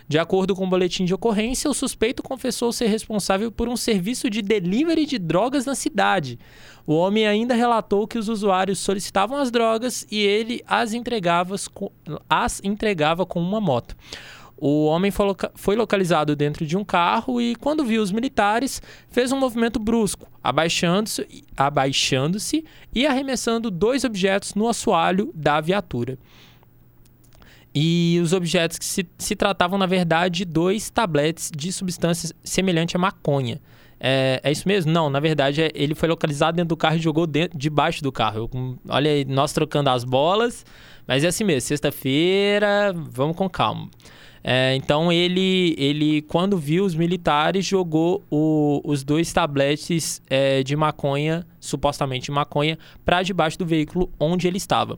De 0.09 0.19
acordo 0.19 0.55
com 0.55 0.65
o 0.65 0.69
boletim 0.69 1.05
de 1.05 1.13
ocorrência, 1.13 1.69
o 1.69 1.75
suspeito 1.75 2.23
confessou 2.23 2.73
ser 2.73 2.87
responsável 2.87 3.51
por 3.51 3.69
um 3.69 3.77
serviço 3.77 4.31
de 4.31 4.41
delivery 4.41 5.05
de 5.05 5.19
drogas 5.19 5.67
na 5.67 5.75
cidade. 5.75 6.39
O 6.87 6.95
homem 6.95 7.27
ainda 7.27 7.55
relatou 7.55 8.07
que 8.07 8.17
os 8.17 8.29
usuários 8.29 8.79
solicitavam 8.79 9.37
as 9.37 9.51
drogas 9.51 10.07
e 10.09 10.21
ele 10.21 10.63
as 10.65 10.93
entregava, 10.93 11.57
as 12.31 12.61
entregava 12.63 13.27
com 13.27 13.41
uma 13.41 13.61
moto. 13.61 13.97
O 14.59 14.87
homem 14.87 15.13
foi 15.55 15.77
localizado 15.77 16.35
dentro 16.35 16.65
de 16.65 16.79
um 16.79 16.85
carro 16.85 17.41
e, 17.41 17.55
quando 17.57 17.85
viu 17.85 18.01
os 18.01 18.11
militares, 18.11 18.81
fez 19.11 19.31
um 19.31 19.39
movimento 19.39 19.79
brusco, 19.79 20.27
abaixando-se 20.43 21.45
abaixando 21.55 22.39
e 22.95 23.07
arremessando 23.07 23.71
dois 23.71 24.03
objetos 24.03 24.55
no 24.55 24.67
assoalho 24.67 25.31
da 25.35 25.61
viatura. 25.61 26.17
E 27.79 28.19
os 28.23 28.33
objetos 28.33 28.79
que 28.79 28.87
se, 28.87 29.07
se 29.19 29.37
tratavam, 29.37 29.79
na 29.79 29.85
verdade, 29.85 30.39
de 30.39 30.45
dois 30.47 30.89
tabletes 30.89 31.53
de 31.55 31.71
substância 31.71 32.35
semelhante 32.43 32.97
à 32.97 32.99
maconha. 32.99 33.61
É, 34.01 34.41
é, 34.43 34.51
isso 34.51 34.67
mesmo? 34.67 34.91
Não, 34.91 35.11
na 35.11 35.21
verdade, 35.21 35.61
é, 35.61 35.71
ele 35.75 35.95
foi 35.95 36.09
localizado 36.09 36.57
dentro 36.57 36.71
do 36.71 36.77
carro 36.77 36.97
e 36.97 37.01
jogou 37.01 37.27
dentro, 37.27 37.59
debaixo 37.59 38.03
do 38.03 38.11
carro. 38.11 38.49
Eu, 38.51 38.79
olha 38.89 39.11
aí, 39.11 39.27
nós 39.27 39.53
trocando 39.53 39.91
as 39.91 40.05
bolas, 40.05 40.65
mas 41.07 41.23
é 41.23 41.27
assim 41.27 41.45
mesmo, 41.45 41.69
sexta-feira, 41.69 42.95
vamos 43.11 43.37
com 43.37 43.47
calma. 43.47 43.91
É, 44.43 44.75
então 44.75 45.13
ele, 45.13 45.75
ele, 45.77 46.23
quando 46.23 46.57
viu 46.57 46.83
os 46.83 46.95
militares, 46.95 47.67
jogou 47.67 48.25
o, 48.31 48.81
os 48.87 49.05
dois 49.05 49.31
tabletes 49.35 50.23
é, 50.31 50.63
de 50.63 50.75
maconha, 50.75 51.47
supostamente 51.61 52.31
maconha, 52.31 52.79
para 53.05 53.23
debaixo 53.23 53.59
do 53.59 53.67
veículo 53.67 54.11
onde 54.19 54.49
ele 54.49 54.57
estava. 54.57 54.97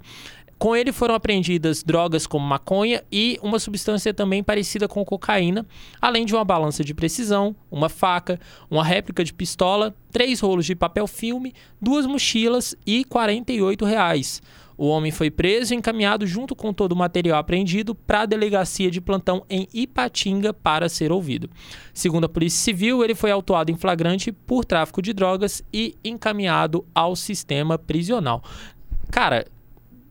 Com 0.59 0.75
ele 0.75 0.91
foram 0.91 1.15
apreendidas 1.15 1.85
drogas 1.85 2.27
como 2.27 2.45
maconha 2.45 3.05
e 3.13 3.39
uma 3.41 3.61
substância 3.61 4.13
também 4.13 4.43
parecida 4.43 4.89
com 4.89 5.05
cocaína, 5.05 5.65
além 6.01 6.27
de 6.27 6.35
uma 6.35 6.45
balança 6.45 6.83
de 6.83 6.93
precisão, 6.93 7.55
uma 7.71 7.89
faca, 7.89 8.41
uma 8.69 8.83
réplica 8.83 9.23
de 9.23 9.33
pistola, 9.33 9.95
três 10.11 10.41
rolos 10.41 10.67
de 10.67 10.75
papel 10.75 11.07
filme, 11.07 11.55
duas 11.81 12.07
mochilas 12.07 12.75
e 12.85 13.05
48 13.05 13.85
reais. 13.85 14.43
O 14.77 14.87
homem 14.89 15.13
foi 15.13 15.31
preso 15.31 15.75
e 15.75 15.77
encaminhado 15.77 16.27
junto 16.27 16.57
com 16.57 16.73
todo 16.73 16.93
o 16.93 16.97
material 16.97 17.39
apreendido 17.39 17.95
para 17.95 18.23
a 18.23 18.27
delegacia 18.27 18.91
de 18.91 19.01
plantão 19.01 19.45
em 19.49 19.69
Ipatinga 19.73 20.53
para 20.53 20.89
ser 20.89 21.13
ouvido. 21.13 21.49
Segundo 21.93 22.25
a 22.25 22.29
Polícia 22.29 22.61
Civil, 22.65 23.05
ele 23.05 23.15
foi 23.15 23.31
autuado 23.31 23.71
em 23.71 23.77
flagrante 23.77 24.33
por 24.33 24.65
tráfico 24.65 25.03
de 25.03 25.13
drogas 25.13 25.63
e 25.73 25.97
encaminhado 26.05 26.85
ao 26.95 27.15
sistema 27.15 27.77
prisional. 27.77 28.43
Cara, 29.11 29.47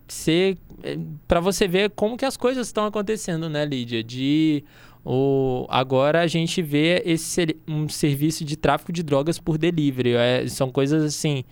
ser 0.07 0.57
é, 0.83 0.97
para 1.27 1.39
você 1.39 1.67
ver 1.67 1.89
como 1.91 2.17
que 2.17 2.25
as 2.25 2.37
coisas 2.37 2.67
estão 2.67 2.85
acontecendo, 2.85 3.49
né, 3.49 3.65
Lídia? 3.65 4.03
De 4.03 4.63
o, 5.03 5.65
agora 5.69 6.21
a 6.21 6.27
gente 6.27 6.61
vê 6.61 7.01
esse 7.05 7.55
um 7.67 7.87
serviço 7.87 8.43
de 8.43 8.55
tráfico 8.55 8.91
de 8.91 9.03
drogas 9.03 9.39
por 9.39 9.57
delivery. 9.57 10.13
É, 10.15 10.47
são 10.47 10.69
coisas 10.69 11.03
assim. 11.03 11.43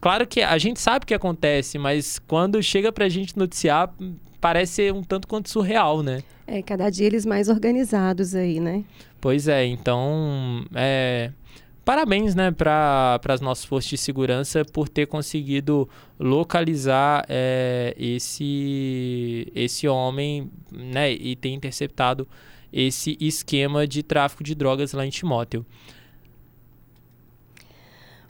Claro 0.00 0.26
que 0.26 0.40
a 0.40 0.58
gente 0.58 0.80
sabe 0.80 1.04
o 1.04 1.06
que 1.06 1.14
acontece, 1.14 1.78
mas 1.78 2.18
quando 2.18 2.62
chega 2.62 2.90
pra 2.90 3.08
gente 3.08 3.38
noticiar, 3.38 3.92
parece 4.40 4.90
um 4.90 5.02
tanto 5.02 5.28
quanto 5.28 5.48
surreal, 5.48 6.02
né? 6.02 6.22
É, 6.46 6.60
cada 6.60 6.90
dia 6.90 7.06
eles 7.06 7.24
mais 7.24 7.48
organizados 7.48 8.34
aí, 8.34 8.58
né? 8.58 8.84
Pois 9.20 9.46
é, 9.46 9.64
então. 9.64 10.64
É, 10.74 11.30
parabéns 11.84 12.34
né, 12.34 12.50
para 12.50 13.20
as 13.28 13.40
nossas 13.40 13.64
forças 13.64 13.90
de 13.90 13.98
segurança 13.98 14.64
por 14.64 14.88
ter 14.88 15.06
conseguido 15.06 15.88
localizar 16.18 17.24
é, 17.28 17.94
esse, 17.98 19.50
esse 19.54 19.88
homem 19.88 20.50
né, 20.70 21.12
e 21.12 21.36
ter 21.36 21.50
interceptado 21.50 22.26
esse 22.72 23.16
esquema 23.20 23.86
de 23.86 24.02
tráfico 24.02 24.42
de 24.42 24.54
drogas 24.54 24.92
lá 24.92 25.04
em 25.04 25.10
Timóteo. 25.10 25.64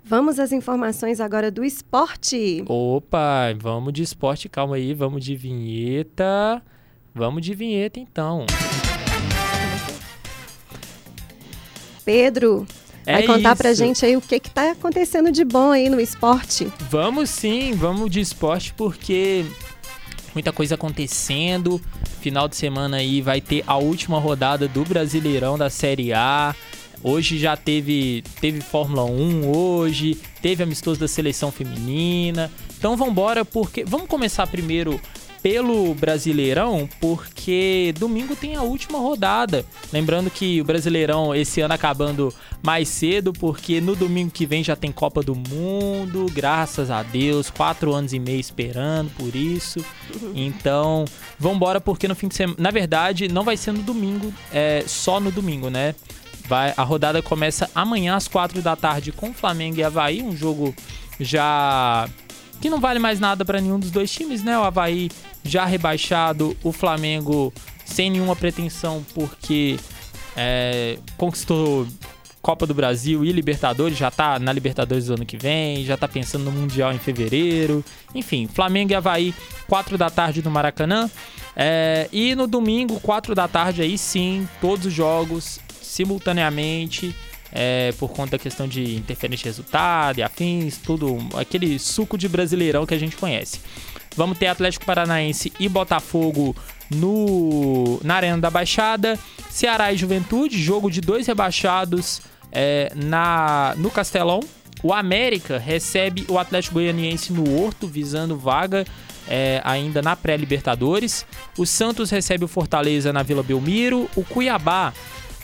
Vamos 0.04 0.40
às 0.40 0.50
informações 0.50 1.20
agora 1.20 1.48
do 1.50 1.64
esporte. 1.64 2.64
Opa, 2.66 3.54
vamos 3.56 3.92
de 3.92 4.02
esporte, 4.02 4.48
calma 4.48 4.74
aí, 4.74 4.92
vamos 4.92 5.24
de 5.24 5.36
vinheta. 5.36 6.60
Vamos 7.14 7.42
de 7.42 7.54
vinheta 7.54 8.00
então. 8.00 8.46
Pedro, 12.04 12.66
é 13.06 13.12
Vai 13.14 13.22
contar 13.26 13.50
isso. 13.52 13.62
pra 13.62 13.72
gente 13.74 14.04
aí 14.04 14.16
o 14.16 14.20
que 14.20 14.38
que 14.40 14.50
tá 14.50 14.72
acontecendo 14.72 15.30
de 15.32 15.44
bom 15.44 15.70
aí 15.70 15.88
no 15.88 16.00
esporte. 16.00 16.68
Vamos 16.90 17.30
sim, 17.30 17.72
vamos 17.74 18.10
de 18.10 18.20
esporte 18.20 18.72
porque 18.76 19.44
muita 20.34 20.52
coisa 20.52 20.74
acontecendo. 20.74 21.80
Final 22.20 22.46
de 22.48 22.56
semana 22.56 22.98
aí 22.98 23.20
vai 23.20 23.40
ter 23.40 23.64
a 23.66 23.76
última 23.76 24.18
rodada 24.18 24.68
do 24.68 24.84
Brasileirão 24.84 25.58
da 25.58 25.68
Série 25.68 26.12
A. 26.12 26.54
Hoje 27.02 27.36
já 27.36 27.56
teve 27.56 28.22
teve 28.40 28.60
Fórmula 28.60 29.04
1 29.04 29.50
hoje, 29.50 30.16
teve 30.40 30.62
amistoso 30.62 31.00
da 31.00 31.08
seleção 31.08 31.50
feminina. 31.50 32.48
Então 32.78 32.96
vamos 32.96 33.12
embora 33.12 33.44
porque 33.44 33.84
vamos 33.84 34.06
começar 34.06 34.46
primeiro 34.46 35.00
pelo 35.42 35.92
Brasileirão, 35.94 36.88
porque 37.00 37.92
domingo 37.98 38.36
tem 38.36 38.54
a 38.54 38.62
última 38.62 38.98
rodada. 38.98 39.64
Lembrando 39.92 40.30
que 40.30 40.60
o 40.60 40.64
Brasileirão 40.64 41.34
esse 41.34 41.60
ano 41.60 41.74
acabando 41.74 42.32
mais 42.62 42.88
cedo, 42.88 43.32
porque 43.32 43.80
no 43.80 43.96
domingo 43.96 44.30
que 44.30 44.46
vem 44.46 44.62
já 44.62 44.76
tem 44.76 44.92
Copa 44.92 45.20
do 45.22 45.34
Mundo, 45.34 46.26
graças 46.32 46.90
a 46.90 47.02
Deus, 47.02 47.50
quatro 47.50 47.92
anos 47.92 48.12
e 48.12 48.20
meio 48.20 48.38
esperando 48.38 49.10
por 49.16 49.34
isso. 49.34 49.84
Então, 50.34 51.04
vambora, 51.38 51.80
porque 51.80 52.06
no 52.06 52.14
fim 52.14 52.28
de 52.28 52.36
semana. 52.36 52.56
Na 52.58 52.70
verdade, 52.70 53.26
não 53.26 53.42
vai 53.42 53.56
ser 53.56 53.72
no 53.72 53.82
domingo, 53.82 54.32
é 54.52 54.84
só 54.86 55.18
no 55.18 55.32
domingo, 55.32 55.68
né? 55.68 55.94
Vai, 56.46 56.72
a 56.76 56.82
rodada 56.82 57.22
começa 57.22 57.68
amanhã 57.74 58.14
às 58.14 58.28
quatro 58.28 58.62
da 58.62 58.76
tarde 58.76 59.10
com 59.10 59.32
Flamengo 59.32 59.78
e 59.78 59.82
Havaí, 59.82 60.22
um 60.22 60.36
jogo 60.36 60.74
já 61.18 62.08
que 62.62 62.70
não 62.70 62.80
vale 62.80 63.00
mais 63.00 63.18
nada 63.18 63.44
para 63.44 63.60
nenhum 63.60 63.78
dos 63.78 63.90
dois 63.90 64.08
times, 64.10 64.44
né? 64.44 64.56
O 64.56 64.62
Havaí 64.62 65.10
já 65.42 65.64
rebaixado, 65.64 66.56
o 66.62 66.70
Flamengo 66.70 67.52
sem 67.84 68.08
nenhuma 68.08 68.36
pretensão 68.36 69.04
porque 69.12 69.76
é, 70.36 70.96
conquistou 71.18 71.88
Copa 72.40 72.64
do 72.64 72.72
Brasil 72.72 73.24
e 73.24 73.32
Libertadores, 73.32 73.98
já 73.98 74.12
tá 74.12 74.38
na 74.38 74.52
Libertadores 74.52 75.06
do 75.06 75.14
ano 75.14 75.26
que 75.26 75.36
vem, 75.36 75.84
já 75.84 75.96
tá 75.96 76.06
pensando 76.06 76.44
no 76.44 76.52
Mundial 76.52 76.92
em 76.92 76.98
fevereiro. 76.98 77.84
Enfim, 78.14 78.46
Flamengo 78.46 78.92
e 78.92 78.94
Havaí, 78.94 79.34
4 79.68 79.98
da 79.98 80.08
tarde 80.08 80.40
no 80.40 80.50
Maracanã. 80.50 81.10
É, 81.56 82.08
e 82.12 82.34
no 82.36 82.46
domingo, 82.46 83.00
4 83.00 83.34
da 83.34 83.48
tarde, 83.48 83.82
aí 83.82 83.98
sim, 83.98 84.48
todos 84.60 84.86
os 84.86 84.92
jogos 84.92 85.58
simultaneamente 85.82 87.14
é, 87.52 87.92
por 87.98 88.10
conta 88.10 88.32
da 88.32 88.38
questão 88.38 88.66
de 88.66 88.96
interferência 88.96 89.44
de 89.44 89.48
resultado 89.48 90.18
e 90.18 90.22
afins, 90.22 90.78
tudo, 90.78 91.18
aquele 91.36 91.78
suco 91.78 92.16
de 92.16 92.28
brasileirão 92.28 92.86
que 92.86 92.94
a 92.94 92.98
gente 92.98 93.16
conhece. 93.16 93.60
Vamos 94.16 94.38
ter 94.38 94.46
Atlético 94.46 94.84
Paranaense 94.84 95.52
e 95.58 95.68
Botafogo 95.68 96.54
no, 96.90 98.00
na 98.02 98.16
Arena 98.16 98.38
da 98.38 98.50
Baixada, 98.50 99.18
Ceará 99.50 99.92
e 99.92 99.96
Juventude, 99.96 100.62
jogo 100.62 100.90
de 100.90 101.00
dois 101.00 101.26
rebaixados 101.26 102.22
é, 102.50 102.92
na, 102.94 103.74
no 103.76 103.90
Castelão. 103.90 104.40
O 104.82 104.92
América 104.92 105.58
recebe 105.58 106.26
o 106.28 106.38
Atlético 106.38 106.74
Goianiense 106.74 107.32
no 107.32 107.58
Horto, 107.58 107.86
visando 107.86 108.36
vaga 108.36 108.84
é, 109.28 109.60
ainda 109.64 110.02
na 110.02 110.16
pré-Libertadores. 110.16 111.24
O 111.56 111.64
Santos 111.64 112.10
recebe 112.10 112.44
o 112.44 112.48
Fortaleza 112.48 113.12
na 113.12 113.22
Vila 113.22 113.42
Belmiro. 113.42 114.10
O 114.16 114.24
Cuiabá 114.24 114.92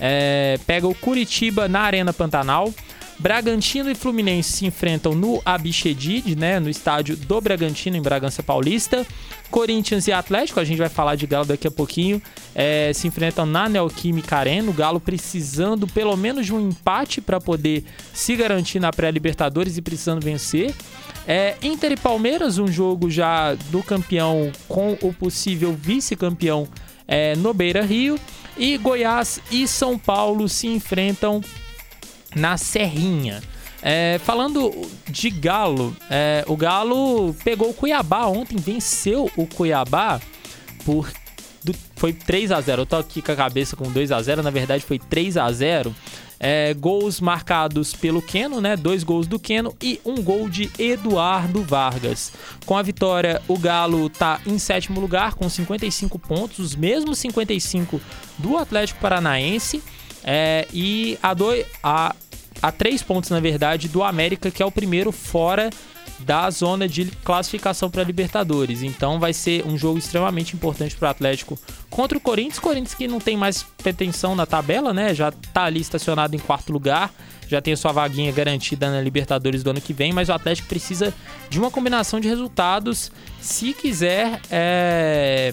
é, 0.00 0.58
pega 0.66 0.86
o 0.86 0.94
Curitiba 0.94 1.68
na 1.68 1.80
Arena 1.80 2.12
Pantanal. 2.12 2.72
Bragantino 3.18 3.90
e 3.90 3.96
Fluminense 3.96 4.52
se 4.52 4.66
enfrentam 4.66 5.12
no 5.12 5.42
Abichedid, 5.44 6.36
né, 6.36 6.60
no 6.60 6.70
estádio 6.70 7.16
do 7.16 7.40
Bragantino, 7.40 7.96
em 7.96 8.02
Bragança 8.02 8.44
Paulista. 8.44 9.04
Corinthians 9.50 10.06
e 10.06 10.12
Atlético, 10.12 10.60
a 10.60 10.64
gente 10.64 10.78
vai 10.78 10.88
falar 10.88 11.16
de 11.16 11.26
Galo 11.26 11.46
daqui 11.46 11.66
a 11.66 11.70
pouquinho, 11.70 12.22
é, 12.54 12.92
se 12.94 13.08
enfrentam 13.08 13.44
na 13.44 13.68
Neoquímica 13.68 14.36
Arena. 14.36 14.70
O 14.70 14.74
Galo 14.74 15.00
precisando 15.00 15.86
pelo 15.88 16.16
menos 16.16 16.46
de 16.46 16.54
um 16.54 16.68
empate 16.68 17.20
para 17.20 17.40
poder 17.40 17.84
se 18.12 18.36
garantir 18.36 18.78
na 18.78 18.92
pré-Libertadores 18.92 19.76
e 19.76 19.82
precisando 19.82 20.22
vencer. 20.22 20.72
É, 21.26 21.56
Inter 21.60 21.92
e 21.92 21.96
Palmeiras, 21.96 22.56
um 22.58 22.68
jogo 22.68 23.10
já 23.10 23.54
do 23.70 23.82
campeão 23.82 24.52
com 24.68 24.96
o 25.02 25.12
possível 25.12 25.72
vice-campeão 25.74 26.68
é, 27.08 27.34
no 27.34 27.52
Beira 27.54 27.82
Rio. 27.82 28.20
E 28.56 28.76
Goiás 28.76 29.40
e 29.50 29.66
São 29.66 29.98
Paulo 29.98 30.48
se 30.48 30.66
enfrentam 30.66 31.40
na 32.34 32.56
Serrinha. 32.56 33.42
É, 33.80 34.20
falando 34.24 34.72
de 35.08 35.30
Galo, 35.30 35.96
é, 36.10 36.44
o 36.48 36.56
Galo 36.56 37.32
pegou 37.44 37.70
o 37.70 37.74
Cuiabá 37.74 38.26
ontem, 38.26 38.56
venceu 38.56 39.30
o 39.36 39.46
Cuiabá 39.46 40.20
por. 40.84 41.10
Foi 41.98 42.12
3 42.12 42.52
a 42.52 42.60
0 42.60 42.82
Eu 42.82 42.86
tô 42.86 42.96
aqui 42.96 43.20
com 43.20 43.32
a 43.32 43.36
cabeça 43.36 43.76
com 43.76 43.90
2 43.90 44.12
a 44.12 44.22
0 44.22 44.42
na 44.42 44.50
verdade 44.50 44.84
foi 44.84 44.98
3 44.98 45.36
a 45.36 45.50
0 45.50 45.94
é, 46.40 46.72
Gols 46.74 47.20
marcados 47.20 47.92
pelo 47.94 48.22
Keno, 48.22 48.60
né? 48.60 48.76
Dois 48.76 49.02
gols 49.02 49.26
do 49.26 49.38
Keno 49.38 49.74
e 49.82 50.00
um 50.04 50.22
gol 50.22 50.48
de 50.48 50.70
Eduardo 50.78 51.62
Vargas. 51.62 52.32
Com 52.64 52.76
a 52.76 52.82
vitória, 52.82 53.42
o 53.48 53.58
Galo 53.58 54.08
tá 54.08 54.40
em 54.46 54.58
sétimo 54.58 55.00
lugar 55.00 55.34
com 55.34 55.48
55 55.48 56.18
pontos, 56.18 56.58
os 56.60 56.76
mesmos 56.76 57.18
55 57.18 58.00
do 58.38 58.56
Atlético 58.56 59.00
Paranaense. 59.00 59.82
É, 60.22 60.66
e 60.72 61.18
a, 61.22 61.34
dois, 61.34 61.66
a, 61.82 62.14
a 62.62 62.70
três 62.70 63.02
pontos, 63.02 63.30
na 63.30 63.40
verdade, 63.40 63.88
do 63.88 64.02
América, 64.02 64.50
que 64.50 64.62
é 64.62 64.66
o 64.66 64.70
primeiro 64.70 65.10
fora 65.10 65.70
da 66.20 66.50
zona 66.50 66.88
de 66.88 67.06
classificação 67.24 67.90
para 67.90 68.02
Libertadores. 68.02 68.82
Então 68.82 69.18
vai 69.18 69.32
ser 69.32 69.66
um 69.66 69.76
jogo 69.76 69.98
extremamente 69.98 70.54
importante 70.54 70.96
para 70.96 71.08
o 71.08 71.10
Atlético 71.10 71.58
contra 71.88 72.18
o 72.18 72.20
Corinthians. 72.20 72.58
Corinthians 72.58 72.94
que 72.94 73.08
não 73.08 73.20
tem 73.20 73.36
mais 73.36 73.62
pretensão 73.62 74.34
na 74.34 74.46
tabela, 74.46 74.92
né? 74.92 75.14
Já 75.14 75.28
está 75.28 75.64
ali 75.64 75.80
estacionado 75.80 76.34
em 76.34 76.38
quarto 76.38 76.72
lugar, 76.72 77.12
já 77.46 77.60
tem 77.60 77.72
a 77.74 77.76
sua 77.76 77.92
vaguinha 77.92 78.32
garantida 78.32 78.90
na 78.90 79.00
Libertadores 79.00 79.62
do 79.62 79.70
ano 79.70 79.80
que 79.80 79.92
vem, 79.92 80.12
mas 80.12 80.28
o 80.28 80.32
Atlético 80.32 80.68
precisa 80.68 81.14
de 81.48 81.58
uma 81.58 81.70
combinação 81.70 82.20
de 82.20 82.28
resultados 82.28 83.10
se 83.40 83.72
quiser 83.72 84.40
é... 84.50 85.52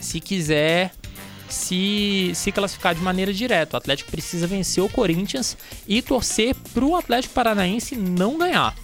se 0.00 0.20
quiser 0.20 0.92
se, 1.48 2.32
se 2.34 2.50
classificar 2.50 2.94
de 2.94 3.00
maneira 3.00 3.32
direta. 3.32 3.76
O 3.76 3.78
Atlético 3.78 4.10
precisa 4.10 4.46
vencer 4.46 4.82
o 4.82 4.88
Corinthians 4.88 5.56
e 5.86 6.00
torcer 6.00 6.54
para 6.72 6.84
o 6.84 6.96
Atlético 6.96 7.34
Paranaense 7.34 7.94
não 7.94 8.38
ganhar. 8.38 8.74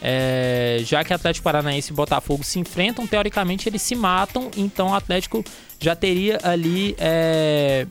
É, 0.00 0.80
já 0.84 1.02
que 1.02 1.12
Atlético 1.12 1.44
Paranaense 1.44 1.92
e 1.92 1.94
Botafogo 1.94 2.44
se 2.44 2.58
enfrentam, 2.58 3.06
teoricamente 3.06 3.68
eles 3.68 3.82
se 3.82 3.94
matam, 3.94 4.50
então 4.56 4.88
o 4.88 4.94
Atlético 4.94 5.44
já 5.80 5.96
teria 5.96 6.38
ali, 6.42 6.94
é, 6.98 7.86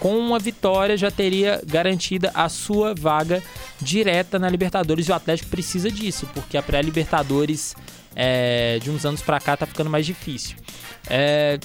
com 0.00 0.18
uma 0.18 0.38
vitória, 0.38 0.96
já 0.96 1.10
teria 1.10 1.62
garantida 1.66 2.30
a 2.34 2.48
sua 2.48 2.94
vaga 2.94 3.42
direta 3.80 4.38
na 4.38 4.48
Libertadores. 4.48 5.08
E 5.08 5.12
o 5.12 5.14
Atlético 5.14 5.50
precisa 5.50 5.90
disso, 5.90 6.28
porque 6.34 6.56
a 6.56 6.62
pré-Libertadores 6.62 7.74
é, 8.14 8.78
de 8.82 8.90
uns 8.90 9.04
anos 9.04 9.22
para 9.22 9.40
cá 9.40 9.56
tá 9.56 9.66
ficando 9.66 9.90
mais 9.90 10.06
difícil. 10.06 10.56
É, 11.08 11.58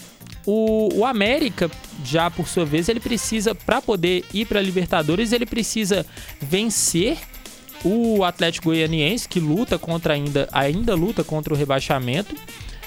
o, 0.46 0.90
o, 1.00 1.06
América, 1.06 1.70
já 2.04 2.30
por 2.30 2.48
sua 2.48 2.66
vez, 2.66 2.90
ele 2.90 3.00
precisa, 3.00 3.54
para 3.54 3.82
poder 3.82 4.26
ir 4.34 4.46
para 4.46 4.62
Libertadores, 4.62 5.32
ele 5.32 5.46
precisa 5.46 6.06
vencer 6.42 7.18
o 7.84 8.24
Atlético 8.24 8.66
Goianiense, 8.66 9.28
que 9.28 9.40
luta 9.40 9.78
contra 9.78 10.14
ainda, 10.14 10.48
ainda 10.52 10.96
luta 10.96 11.24
contra 11.24 11.54
o 11.54 11.58
rebaixamento. 11.58 12.36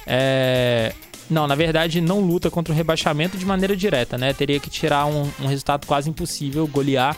É... 0.06 0.92
Não, 1.30 1.46
na 1.46 1.54
verdade, 1.54 2.00
não 2.00 2.20
luta 2.20 2.50
contra 2.50 2.74
o 2.74 2.76
rebaixamento 2.76 3.38
de 3.38 3.46
maneira 3.46 3.74
direta, 3.76 4.18
né? 4.18 4.32
Teria 4.34 4.60
que 4.60 4.68
tirar 4.68 5.06
um, 5.06 5.30
um 5.40 5.46
resultado 5.46 5.86
quase 5.86 6.10
impossível, 6.10 6.66
golear 6.66 7.16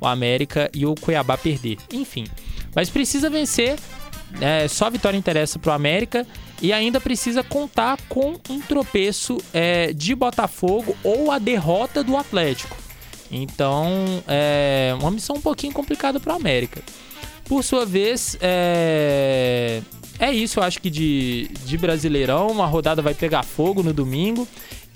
o 0.00 0.06
América 0.06 0.70
e 0.72 0.86
o 0.86 0.94
Cuiabá 0.94 1.36
perder. 1.36 1.78
Enfim, 1.92 2.26
mas 2.74 2.90
precisa 2.90 3.28
vencer. 3.28 3.76
É, 4.40 4.68
só 4.68 4.90
vitória 4.90 5.16
interessa 5.16 5.58
para 5.58 5.70
o 5.70 5.74
América 5.74 6.26
e 6.60 6.72
ainda 6.72 7.00
precisa 7.00 7.42
contar 7.42 7.98
com 8.08 8.36
um 8.50 8.60
tropeço 8.60 9.38
é, 9.52 9.92
de 9.92 10.14
Botafogo 10.14 10.96
ou 11.02 11.30
a 11.30 11.38
derrota 11.38 12.02
do 12.02 12.16
Atlético. 12.16 12.76
Então, 13.30 14.22
é 14.26 14.94
uma 15.00 15.10
missão 15.10 15.36
um 15.36 15.40
pouquinho 15.40 15.72
complicada 15.72 16.20
para 16.20 16.32
o 16.32 16.36
América. 16.36 16.82
Por 17.48 17.62
sua 17.62 17.86
vez, 17.86 18.36
é, 18.40 19.80
é 20.18 20.32
isso, 20.32 20.58
eu 20.58 20.64
acho 20.64 20.80
que 20.80 20.90
de, 20.90 21.48
de 21.64 21.78
Brasileirão, 21.78 22.60
a 22.62 22.66
rodada 22.66 23.00
vai 23.00 23.14
pegar 23.14 23.42
fogo 23.42 23.82
no 23.82 23.92
domingo. 23.92 24.48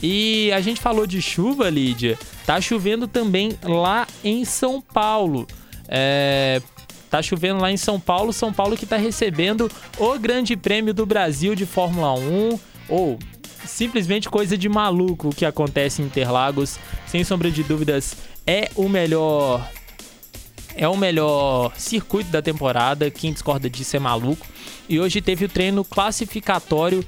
E 0.03 0.51
a 0.53 0.61
gente 0.61 0.81
falou 0.81 1.07
de 1.07 1.21
chuva, 1.21 1.69
Lídia. 1.69 2.19
Tá 2.47 2.61
chovendo 2.61 3.07
também 3.07 3.53
lá 3.63 4.07
em 4.25 4.45
São 4.45 4.81
Paulo. 4.81 5.47
É, 5.87 6.63
tá 7.11 7.21
chovendo 7.21 7.61
lá 7.61 7.71
em 7.71 7.77
São 7.77 8.01
Paulo. 8.01 8.33
São 8.33 8.53
Paulo 8.53 8.77
que 8.77 8.87
tá 8.87 8.97
recebendo 8.97 9.71
o 9.99 10.19
Grande 10.19 10.57
Prêmio 10.57 10.95
do 10.95 11.05
Brasil 11.05 11.55
de 11.55 11.67
Fórmula 11.67 12.15
1. 12.15 12.59
Ou 12.89 13.19
simplesmente 13.67 14.29
coisa 14.29 14.57
de 14.57 14.69
maluco 14.69 15.29
o 15.29 15.35
que 15.35 15.45
acontece 15.45 16.01
em 16.01 16.07
Interlagos. 16.07 16.79
Sem 17.07 17.23
sombra 17.23 17.51
de 17.51 17.63
dúvidas, 17.63 18.17
é 18.47 18.71
o 18.75 18.89
melhor 18.89 19.71
é 20.75 20.89
o 20.89 20.97
melhor 20.97 21.73
circuito 21.77 22.31
da 22.31 22.41
temporada. 22.43 23.11
Quem 23.11 23.33
discorda 23.33 23.69
disso 23.69 23.97
é 23.97 23.99
maluco. 23.99 24.47
E 24.89 24.99
hoje 24.99 25.21
teve 25.21 25.45
o 25.45 25.49
treino 25.49 25.85
classificatório 25.85 27.05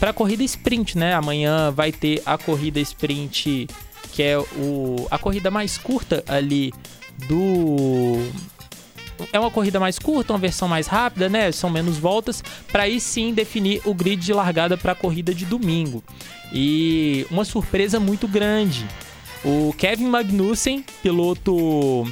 para 0.00 0.10
a 0.10 0.12
corrida 0.12 0.42
sprint, 0.42 0.98
né? 0.98 1.14
Amanhã 1.14 1.70
vai 1.70 1.92
ter 1.92 2.22
a 2.26 2.36
corrida 2.36 2.80
sprint, 2.80 3.68
que 4.12 4.22
é 4.22 4.38
o, 4.38 5.06
a 5.10 5.18
corrida 5.18 5.50
mais 5.50 5.78
curta 5.78 6.24
ali 6.26 6.72
do. 7.28 8.16
É 9.32 9.38
uma 9.38 9.50
corrida 9.50 9.80
mais 9.80 9.98
curta, 9.98 10.32
uma 10.32 10.38
versão 10.38 10.68
mais 10.68 10.86
rápida, 10.86 11.28
né? 11.28 11.50
São 11.52 11.70
menos 11.70 11.98
voltas, 11.98 12.42
para 12.70 12.84
aí 12.84 13.00
sim 13.00 13.32
definir 13.32 13.80
o 13.84 13.92
grid 13.92 14.24
de 14.24 14.32
largada 14.32 14.76
para 14.76 14.92
a 14.92 14.94
corrida 14.94 15.34
de 15.34 15.44
domingo. 15.44 16.02
E 16.52 17.26
uma 17.30 17.44
surpresa 17.44 18.00
muito 18.00 18.26
grande. 18.26 18.86
O 19.44 19.72
Kevin 19.76 20.06
Magnussen, 20.06 20.84
piloto 21.02 22.04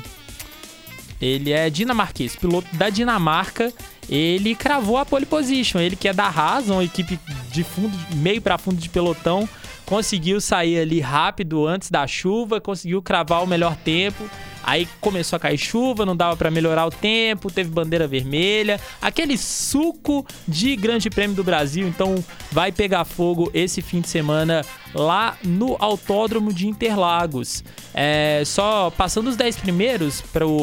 ele 1.21 1.53
é 1.53 1.71
dinamarquês, 1.71 2.37
piloto 2.37 2.69
da 2.75 2.91
Dinamarca. 2.91 3.73
Ele 4.09 4.55
cravou 4.55 4.99
a 4.99 5.07
pole 5.07 5.27
position. 5.27 5.81
Ele 5.81 5.97
que 5.97 6.09
é 6.09 6.13
da 6.13 6.27
Haas, 6.27 6.69
uma 6.69 6.85
equipe 6.85 7.19
de 7.51 7.65
fundo, 7.65 7.97
meio 8.17 8.41
para 8.41 8.59
fundo 8.59 8.77
de 8.77 8.89
pelotão, 8.89 9.49
conseguiu 9.85 10.41
sair 10.41 10.79
ali 10.79 11.01
rápido 11.01 11.67
antes 11.67 11.91
da 11.91 12.07
chuva, 12.07 12.61
conseguiu 12.61 13.03
cravar 13.03 13.43
o 13.43 13.47
melhor 13.47 13.75
tempo. 13.77 14.29
Aí 14.67 14.89
começou 15.01 15.37
a 15.37 15.41
cair 15.41 15.57
chuva, 15.57 16.05
não 16.05 16.17
dava 16.17 16.37
para 16.37 16.51
melhorar 16.51 16.85
o 16.85 16.91
tempo, 16.91 17.53
teve 17.53 17.71
bandeira 17.71 18.09
vermelha, 18.09 18.81
aquele 19.01 19.39
suco 19.39 20.27
de 20.47 20.75
Grande 20.75 21.09
Prêmio 21.09 21.37
do 21.37 21.45
Brasil. 21.45 21.87
Então 21.87 22.17
vai 22.51 22.73
pegar 22.73 23.05
fogo 23.05 23.49
esse 23.55 23.81
fim 23.81 24.01
de 24.01 24.09
semana 24.09 24.65
lá 24.93 25.39
no 25.45 25.77
Autódromo 25.79 26.53
de 26.53 26.67
Interlagos. 26.67 27.63
É, 27.95 28.43
só 28.45 28.91
passando 28.91 29.29
os 29.29 29.37
10 29.37 29.57
primeiros 29.59 30.21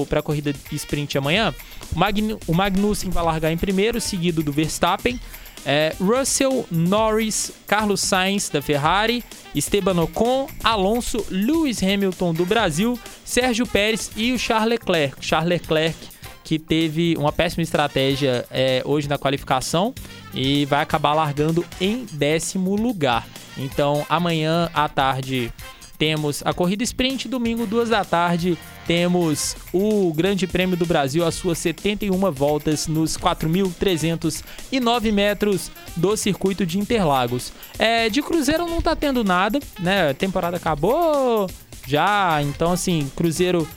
para 0.09 0.19
a 0.19 0.21
corrida 0.21 0.53
sprint 0.73 1.17
amanhã, 1.17 1.55
o, 1.95 1.97
Magn 1.97 2.37
o 2.45 2.53
Magnussen 2.53 3.09
vai 3.09 3.23
largar 3.23 3.53
em 3.53 3.57
primeiro, 3.57 4.01
seguido 4.01 4.43
do 4.43 4.51
Verstappen. 4.51 5.17
É, 5.65 5.95
Russell, 5.99 6.65
Norris, 6.69 7.51
Carlos 7.67 8.01
Sainz 8.01 8.49
da 8.49 8.61
Ferrari, 8.61 9.23
Esteban 9.55 10.01
Ocon, 10.01 10.47
Alonso, 10.63 11.25
Lewis 11.29 11.81
Hamilton 11.81 12.33
do 12.33 12.45
Brasil, 12.45 12.99
Sérgio 13.23 13.65
Pérez 13.65 14.11
e 14.15 14.33
o 14.33 14.39
Charles 14.39 14.69
Leclerc. 14.69 15.25
Charles 15.25 15.49
Leclerc 15.49 16.13
que 16.43 16.59
teve 16.59 17.15
uma 17.17 17.31
péssima 17.31 17.63
estratégia 17.63 18.45
é, 18.51 18.81
hoje 18.85 19.07
na 19.07 19.17
qualificação 19.17 19.93
e 20.33 20.65
vai 20.65 20.81
acabar 20.81 21.13
largando 21.13 21.65
em 21.79 22.05
décimo 22.11 22.75
lugar. 22.75 23.25
Então 23.57 24.05
amanhã 24.09 24.69
à 24.73 24.89
tarde 24.89 25.51
temos 25.97 26.41
a 26.45 26.53
corrida 26.53 26.83
sprint, 26.83 27.27
domingo, 27.27 27.65
duas 27.65 27.89
da 27.89 28.03
tarde, 28.03 28.57
temos 28.85 29.55
o 29.71 30.13
Grande 30.13 30.45
Prêmio 30.45 30.75
do 30.75 30.85
Brasil, 30.85 31.25
as 31.25 31.35
suas 31.35 31.57
71 31.59 32.31
voltas 32.31 32.87
nos 32.87 33.17
4.309 33.17 35.11
metros 35.11 35.71
do 35.95 36.15
circuito 36.17 36.65
de 36.65 36.79
Interlagos. 36.79 37.53
É, 37.79 38.09
de 38.09 38.21
Cruzeiro 38.21 38.65
não 38.65 38.81
tá 38.81 38.95
tendo 38.95 39.23
nada, 39.23 39.59
né? 39.79 40.09
A 40.09 40.13
temporada 40.13 40.57
acabou 40.57 41.49
já, 41.87 42.41
então 42.41 42.71
assim, 42.71 43.09
Cruzeiro 43.15 43.67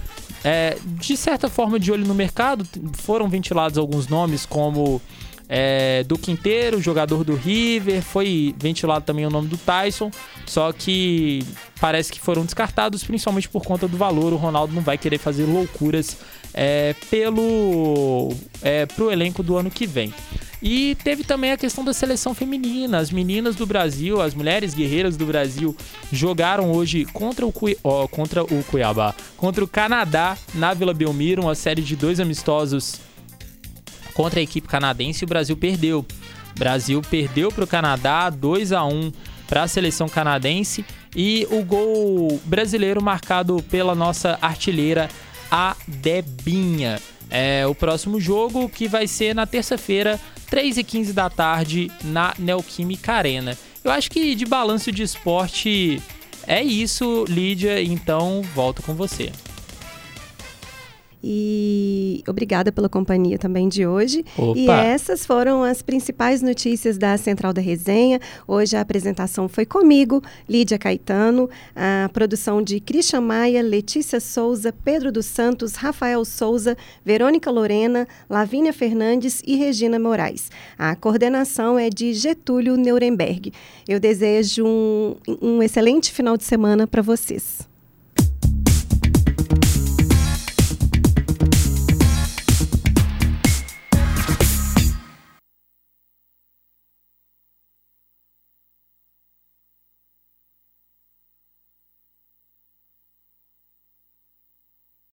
é, 0.45 0.79
de 0.85 1.17
certa 1.17 1.49
forma 1.49 1.79
de 1.79 1.91
olho 1.91 2.07
no 2.07 2.15
mercado, 2.15 2.67
foram 2.95 3.29
ventilados 3.29 3.79
alguns 3.79 4.07
nomes 4.07 4.47
como 4.47 5.03
é, 5.49 6.03
do 6.05 6.19
Quinteiro, 6.19 6.81
jogador 6.81 7.25
do 7.25 7.35
River, 7.35 8.03
foi 8.03 8.55
ventilado 8.59 9.05
também 9.05 9.27
o 9.27 9.31
nome 9.31 9.49
do 9.49 9.57
Tyson, 9.57 10.11
só 10.45 10.73
que 10.73 11.45
parece 11.81 12.13
que 12.13 12.21
foram 12.21 12.45
descartados, 12.45 13.05
principalmente 13.05 13.49
por 13.49 13.65
conta 13.65 13.87
do 13.87 13.97
valor. 13.97 14.33
O 14.33 14.37
Ronaldo 14.37 14.75
não 14.75 14.83
vai 14.83 14.99
querer 14.99 15.19
fazer 15.19 15.45
loucuras 15.45 16.17
é, 16.53 16.95
pelo 17.11 18.33
é, 18.63 18.87
pro 18.87 19.11
elenco 19.11 19.43
do 19.43 19.57
ano 19.57 19.71
que 19.71 19.87
vem. 19.87 20.13
E 20.63 20.97
teve 21.05 21.23
também 21.23 21.53
a 21.53 21.57
questão 21.57 21.85
da 21.85 21.93
seleção 21.93 22.35
feminina. 22.35 22.99
As 22.99 23.11
meninas 23.11 23.55
do 23.55 23.67
Brasil, 23.67 24.21
as 24.21 24.35
mulheres 24.35 24.75
guerreiras 24.75 25.17
do 25.17 25.27
Brasil, 25.27 25.77
jogaram 26.11 26.73
hoje 26.73 27.05
contra 27.05 27.47
o, 27.47 27.53
Cui... 27.53 27.77
oh, 27.83 28.09
contra 28.09 28.43
o 28.43 28.65
Cuiabá, 28.65 29.15
contra 29.37 29.63
o 29.63 29.69
Canadá 29.69 30.37
na 30.55 30.73
Vila 30.73 30.95
Belmiro, 30.95 31.43
uma 31.43 31.55
série 31.55 31.83
de 31.83 31.95
dois 31.95 32.19
amistosos 32.19 33.01
contra 34.17 34.41
a 34.41 34.43
equipe 34.43 34.67
canadense. 34.67 35.25
O 35.25 35.29
Brasil 35.29 35.57
perdeu. 35.57 36.01
O 36.01 36.59
Brasil 36.59 37.03
perdeu 37.03 37.53
para 37.53 37.65
o 37.65 37.67
Canadá 37.67 38.31
2 38.31 38.73
a 38.73 38.83
1 38.85 39.13
para 39.47 39.65
a 39.65 39.69
seleção 39.69 40.09
canadense 40.09 40.85
e 41.15 41.47
o 41.51 41.63
gol 41.63 42.41
brasileiro 42.45 43.03
marcado 43.03 43.63
pela 43.71 43.95
nossa 43.95 44.39
artilheira 44.41 45.09
a 45.51 45.77
Debinha. 45.87 46.99
É 47.29 47.67
o 47.67 47.75
próximo 47.75 48.19
jogo 48.21 48.69
que 48.69 48.89
vai 48.89 49.07
ser 49.07 49.35
na 49.35 49.47
terça-feira, 49.47 50.19
3h15 50.51 51.13
da 51.13 51.29
tarde, 51.29 51.91
na 52.03 52.33
Neoquímica 52.39 53.13
Arena. 53.13 53.57
Eu 53.85 53.91
acho 53.91 54.11
que 54.11 54.35
de 54.35 54.47
balanço 54.47 54.91
de 54.91 55.03
esporte 55.03 56.01
é 56.47 56.63
isso, 56.63 57.25
Lídia, 57.29 57.83
então 57.83 58.43
volto 58.55 58.83
com 58.83 58.95
você. 58.95 59.31
E 61.29 62.23
obrigada 62.29 62.71
pela 62.71 62.89
companhia 62.89 63.37
também 63.37 63.69
de 63.69 63.85
hoje. 63.85 64.25
Opa. 64.39 64.57
E 64.57 64.71
essas 64.71 65.27
foram 65.27 65.65
as 65.65 65.83
principais 65.83 66.41
notícias 66.41 66.97
da 66.97 67.19
Central 67.19 67.53
da 67.53 67.61
Resenha. 67.61 68.21
Hoje 68.47 68.77
a 68.77 68.81
apresentação 68.81 69.49
foi 69.49 69.67
comigo, 69.67 70.23
Lídia 70.49 70.79
Caetano, 70.79 71.51
a 71.75 72.09
produção 72.13 72.63
de 72.63 72.79
Christian 72.79 73.23
Maia, 73.23 73.61
Letícia 73.61 74.21
Souza, 74.21 74.73
Pedro 74.73 75.11
dos 75.11 75.27
Santos, 75.27 75.75
Rafael 75.75 76.25
Souza, 76.25 76.77
Verônica 77.05 77.51
Lorena, 77.51 78.07
Lavínia 78.31 78.73
Fernandes 78.73 79.43
e 79.45 79.57
Regina 79.57 79.99
Moraes. 79.99 80.49
A 80.79 80.95
coordenação 80.95 81.77
é 81.77 81.91
de 81.91 82.15
Getúlio 82.15 82.77
Nuremberg. 82.77 83.53
Eu 83.89 83.99
desejo 83.99 84.65
um, 84.65 85.17
um 85.43 85.61
excelente 85.61 86.13
final 86.13 86.37
de 86.37 86.45
semana 86.45 86.87
para 86.87 87.03
vocês. 87.03 87.67